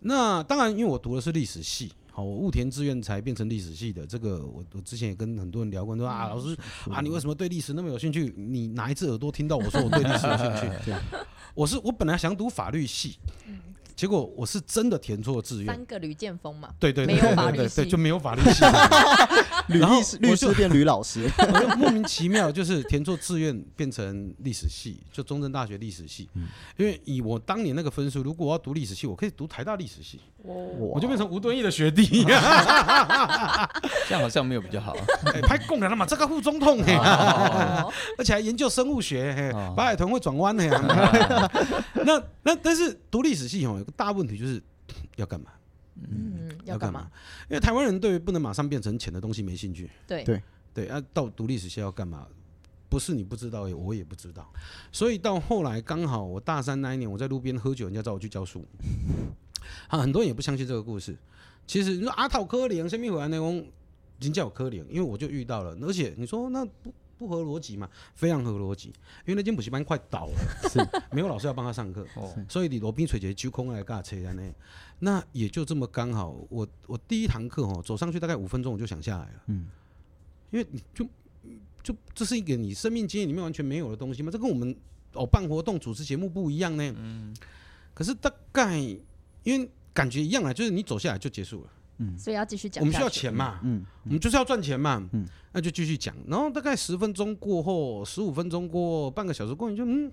[0.00, 4.06] 那当然，因为我读的是历史系，好，我雾田志愿才变成历史系的。
[4.06, 6.56] 这个我我之前也跟很多人聊过，说啊，老师
[6.88, 8.32] 啊，你为什么对历史那么有兴趣？
[8.36, 10.46] 你哪一只耳朵听到我说我对历史有兴
[10.84, 10.92] 趣？
[11.56, 13.18] 我是我本来想读法律系。
[13.96, 18.64] 结果我是真的填错志愿，三个吕建峰嘛，对对对，没有法律系，就没有法律系，
[19.68, 21.30] 吕律师律师变吕老师，
[21.78, 26.28] 莫名其妙就是填错志愿变成历史系，就中正大学历史系，
[26.76, 32.32] 因为以我当年那个分数，如果我要读历史系，我可以读台大历史系，我就变成吴敦义的学弟，这
[34.10, 34.92] 样好像没有比较好，
[35.46, 36.82] 拍共产了嘛，这个副总统，
[38.18, 41.48] 而且还研究生物学，白海豚会转弯的呀，
[42.04, 43.80] 那那但是读历史系哦。
[43.84, 44.60] 个大问题就是
[45.16, 45.52] 要干嘛？
[46.10, 47.08] 嗯，要干嘛？
[47.48, 49.88] 因为台湾人对不能马上变成钱的东西没兴趣。
[50.06, 50.42] 对对
[50.74, 52.26] 对，啊，到读历史系要干嘛？
[52.88, 54.52] 不是你不知道，我也不知道。
[54.90, 58.64] 所以到后来刚好我大三那一年，我在路边喝酒，人家找我去教书。
[59.88, 61.16] 啊，很多人也不相信这个故事。
[61.66, 63.64] 其实你说阿套科林、生命回来内容，
[64.20, 65.76] 人家有科林，因为我就遇到了。
[65.82, 66.92] 而且你说那不。
[67.18, 67.88] 不合逻辑嘛？
[68.14, 68.88] 非常合逻辑，
[69.24, 70.78] 因为那间补习班快倒了，是。
[71.10, 72.06] 没有老师要帮他上课，
[72.48, 74.54] 所以你罗宾水节揪空来尬车在那，
[74.98, 76.36] 那也就这么刚好。
[76.48, 79.66] 我我第一堂课哦，走上去大概五分钟我就想下来了，嗯，
[80.50, 81.06] 因为你就
[81.82, 84.74] 就这是一个你生命经验里面完全没有的东西嘛，这跟我们
[85.12, 87.34] 哦办活动主持节目不一样呢，嗯，
[87.94, 91.70] 可是大概因为感觉一样啊，就是你走下来就结束了。
[91.98, 92.82] 嗯，所以要继续讲。
[92.82, 96.14] 我们需要钱嘛，嗯，我们就是要赚钱嘛，嗯，那就继续讲。
[96.26, 100.10] 然后大概十分钟过后，十五分钟过，半个小时过，你就嗯，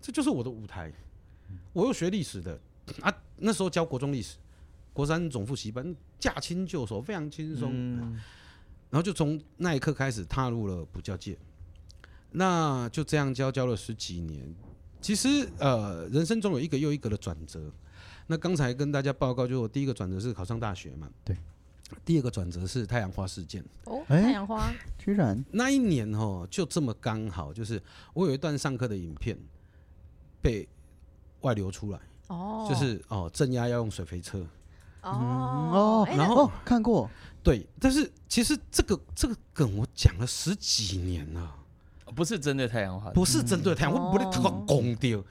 [0.00, 0.92] 这就是我的舞台。
[1.72, 2.58] 我又学历史的
[3.00, 4.36] 啊，那时候教国中历史，
[4.92, 7.72] 国三总复习班，驾轻就熟，非常轻松。
[8.90, 11.36] 然后就从那一刻开始踏入了补教界，
[12.30, 14.54] 那就这样教教了十几年。
[15.00, 17.72] 其实呃，人生中有一个又一个的转折。
[18.26, 21.36] 那刚才跟大家报告，就我第一个转折是考上大学嘛，对。
[22.04, 23.62] 第二个转折是太阳花事件。
[23.84, 27.80] 哦，太阳花，居然那一年哦，就这么刚好，就是
[28.14, 29.38] 我有一段上课的影片
[30.40, 30.66] 被
[31.42, 32.00] 外流出来。
[32.28, 32.66] 哦。
[32.68, 34.44] 就是哦，镇压要用水肥车。
[35.02, 36.08] 哦哦。
[36.16, 37.08] 然后看过。
[37.42, 41.54] 对，但是其实这个这个梗我讲了十几年了，
[42.16, 45.22] 不是针对太阳花，不是针对太阳我，不是特攻丢。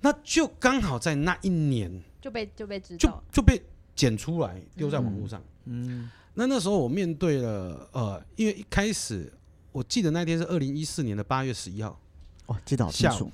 [0.00, 1.90] 那就刚好在那一年
[2.20, 3.60] 就被就被知道，就就被
[3.94, 5.42] 剪出来丢在网络上。
[5.64, 9.32] 嗯，那那时候我面对了呃，因为一开始
[9.72, 12.00] 我记得那天是二零一四年的八月十一号，
[12.46, 13.30] 哦，记得好清楚。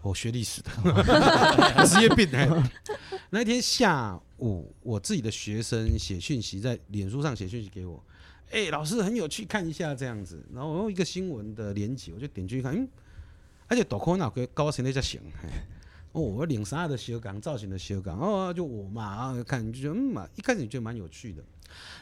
[0.00, 0.70] 我学历史的，
[1.84, 2.28] 职业病。
[3.30, 8.02] 那天下午，我自己的学生写讯息在脸书上写讯息给我，
[8.50, 10.42] 哎，老师很有趣，看一下这样子。
[10.54, 12.88] 然后我用一个新闻的连接，我就点进去看，嗯，
[13.66, 15.20] 而且多可脑给高层那家行。
[16.12, 21.42] 哦，我领啥的修港造型的修港，哦，就我嘛，啊，看就觉得嗯嘛，一开始你觉得蛮有趣的，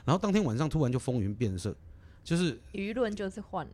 [0.05, 1.75] 然后当天晚上突然就风云变色，
[2.23, 3.73] 就是舆论就是换了，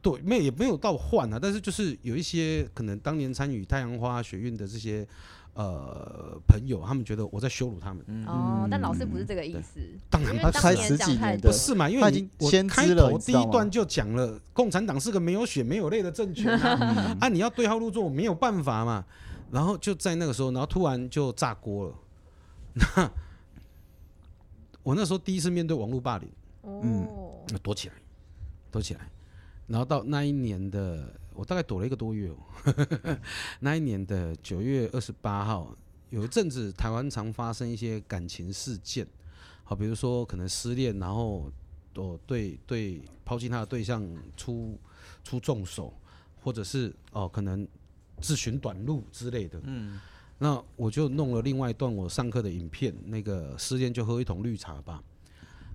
[0.00, 5.06] 对，没也没有到换啊，但是就是有一些可能当年参与太阳花学运的这些
[5.54, 19.04] 呃朋友，他们觉得我在羞辱他们，哦，但老师不是这个意思，当然他开十几年不是嘛，因为你我开头第一段就讲了，共产党是个没有血没有泪的政权啊，啊，你要对号入座，我没有办法嘛。
[19.54, 21.94] 然后就在那个时候，然后突然就炸锅了。
[22.74, 23.10] 那
[24.82, 26.28] 我那时候第一次面对网络霸凌，
[26.64, 27.08] 嗯，
[27.62, 27.94] 躲起来，
[28.72, 29.08] 躲起来。
[29.68, 32.36] 然后到那一年的，我大概躲了一个多月哦。
[33.60, 35.72] 那一年的九月二十八号，
[36.10, 39.06] 有一阵子台湾常发生一些感情事件，
[39.62, 41.48] 好，比如说可能失恋，然后
[41.94, 44.04] 哦对对抛弃他的对象
[44.36, 44.76] 出
[45.22, 45.94] 出重手，
[46.42, 47.68] 或者是哦可能。
[48.20, 50.00] 自寻短路之类的，嗯，
[50.38, 55.02] 那我就弄了另外一段我上课的影片，那个失恋就喝一桶绿茶吧，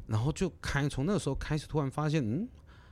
[0.07, 2.47] 然后就开从那个时候开始，突然发现，嗯，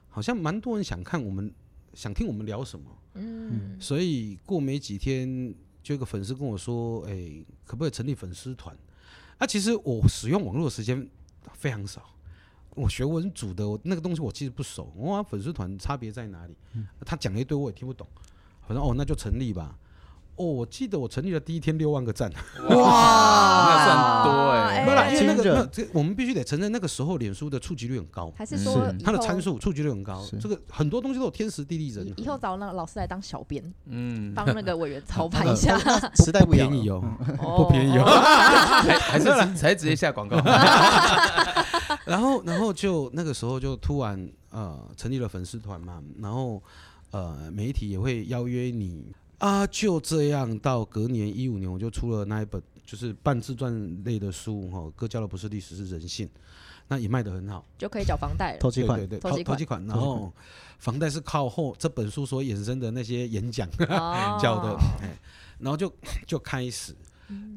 [0.10, 1.52] 好像蛮多人想看我们，
[1.94, 2.86] 想听我们聊什么，
[3.16, 8.78] 嗯，所以过没几天，就有个粉丝跟我说，哎，可不可以成立粉丝团？
[9.38, 11.08] 啊，其实我使用网络的时间
[11.54, 12.04] 非常少。
[12.72, 14.94] 我学文组的，我那个东西我其实不熟。
[14.98, 16.56] 哇，粉丝团差别在哪里？
[17.04, 18.08] 他讲了一堆我也听不懂。
[18.68, 19.76] 反正哦，那就成立吧。
[20.36, 22.32] 哦，我记得我成立了第一天六万个赞，
[22.70, 24.86] 哇，那算多哎。
[24.86, 30.24] 不啦，因为那个那这我们必须得承认，那个时候脸书的触及率很高，还是说它的参数触及率很高？
[30.40, 32.14] 这个很多东西都有天时地利人。
[32.18, 35.76] 以后找那个老师来当小编，嗯，帮那个委员操盘一下。
[36.24, 37.02] 时代不便宜哦，
[37.58, 38.06] 不便宜哦，
[39.10, 40.38] 还是才直接下广告。
[42.06, 46.62] 然后，然后就那个时候就突然呃成立了粉丝团嘛，然后
[47.12, 49.06] 呃媒体也会邀约你。
[49.40, 56.28] 啊，就这样，到隔年一五年，我就出了那一本，就是半自传类的书，哈，哥教的不是历史，是人性，
[56.88, 60.34] 那也卖得很好，就可以缴房贷了，投机款，对对，投投机款，然后
[60.80, 63.70] 房贷是靠后这本书所衍生的那些演讲
[64.42, 65.16] 缴的，哎，
[65.60, 65.94] 然后就
[66.26, 66.96] 就开始，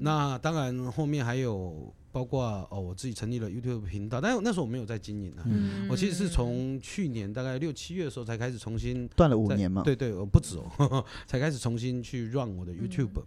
[0.01, 1.93] 那当然后面还有。
[2.13, 5.45] 包括哦，我自己成立了 YouTube 频道，但是那时候我没有在经营啊。
[5.89, 9.83] 我其实是从去年大概六七月的时候才开始重新断了五年嘛。
[9.83, 13.23] 对对，我不止哦， 才开始重新去 run 我的 YouTube。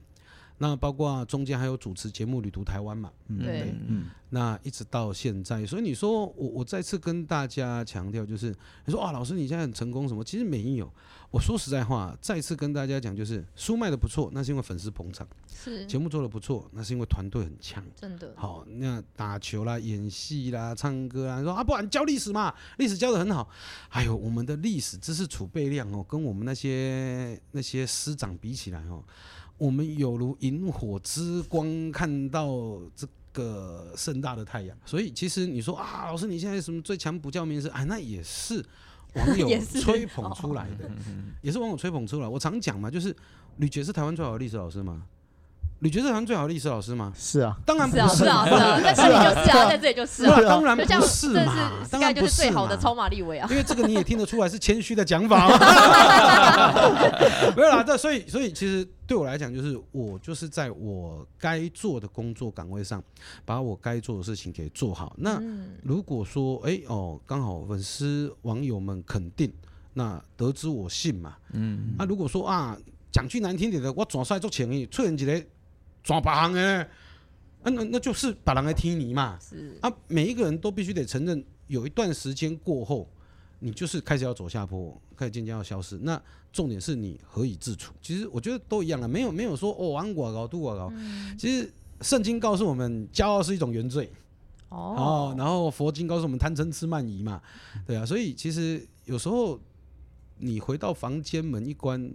[0.58, 3.12] 那包括中间还有主持节目《旅途台湾》嘛。
[3.28, 4.06] 嗯对，嗯。
[4.30, 10.24] 那一直到现在，所以你说我我再次跟大家强调，就是你说啊，老师你现在很成功什么？
[10.24, 10.92] 其实没有。
[11.30, 17.84] 我说实在话，再次跟大家讲，就是书卖的不错，那是因为粉丝捧场；是节目做的不错，那是因为团队很强。
[17.96, 23.48] 真的好，那打球啦、演戏啦、唱歌啦，说啊，不然教历史嘛，历史教的很好。
[23.88, 29.04] 还有我们的历史知识储备量哦，跟我们那些那些师长比起来哦，
[29.64, 34.78] 我们有如萤火之光，看到这个盛大的太阳。
[34.86, 37.70] 所以其实你说啊，老师你现在什么最强补教名师？
[37.70, 38.62] 啊，那也是。
[39.14, 39.48] 网友
[39.80, 40.92] 吹捧出来的，
[41.42, 42.28] 也是网友吹捧出来。
[42.28, 43.16] 我常讲嘛，就是
[43.58, 45.04] 吕杰是台湾最好的历史老师嘛。
[45.84, 47.12] 吕杰是台湾最好的历史老师吗？
[47.14, 48.46] 是啊，当然不是啊，是 啊，
[48.82, 53.46] 在这里就是啊，在这里就是啊，当然不是嘛，当然就是最好的超马立伟啊。
[53.52, 55.46] 因为这个你也听得出来是谦虚的讲法。
[57.58, 63.04] 没有啦，这所以所以其实对我来讲，就是我就是在我该做的工作岗位上，
[63.44, 65.14] 把我该做的事情给做好。
[65.18, 65.38] 那
[65.84, 69.52] 如果说哎哦，刚好粉丝网友们肯定，
[69.94, 71.36] 那得知我信嘛。
[71.52, 71.94] 嗯。
[72.00, 72.78] 那如果说啊，
[73.12, 75.44] 讲句难听点的，我转帅做前意，出人一个。
[76.04, 76.88] 抓别行诶，
[77.64, 79.40] 那那那就是把人来踢你嘛。
[79.40, 83.08] 是啊，每一个人都必须得承认，有一段时间过后，
[83.60, 85.98] 你就是开始要走下坡，开始渐渐要消失。
[86.02, 87.94] 那重点是你何以自处？
[88.02, 90.92] 其实我觉得都一样啊，没有没有说哦，安寡高度寡高。
[91.40, 94.12] 其实圣经告诉我们，骄傲是一种原罪。
[94.68, 95.34] 哦。
[95.38, 97.42] 然后佛经告诉我们，贪嗔痴慢疑嘛。
[97.88, 99.58] 对啊，所以其实有时候
[100.38, 102.12] 你回到房间门一关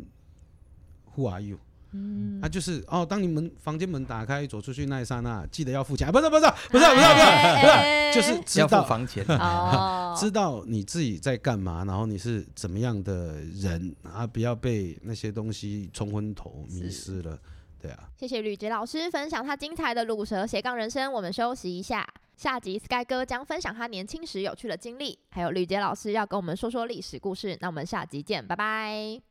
[1.17, 1.59] ，Who are you？
[1.93, 9.25] 嗯，那就是哦，当你们房间门打开走出去那一刹那，记得要付钱，不是不是不是不是不是，就是知道房钱，
[10.17, 17.39] 知道你自己在干嘛，然后你是怎么样的人啊，不要被那些东西冲昏头，迷失了，
[17.81, 18.09] 对啊。
[18.17, 29.28] 谢谢吕杰老师分享他精彩的卤蛇斜杠人生，我们休息一下，下集 Sky 哥将分享他年轻时有趣的经历，还有吕杰老师要跟我们说说历史故事，那我们下集见，拜拜。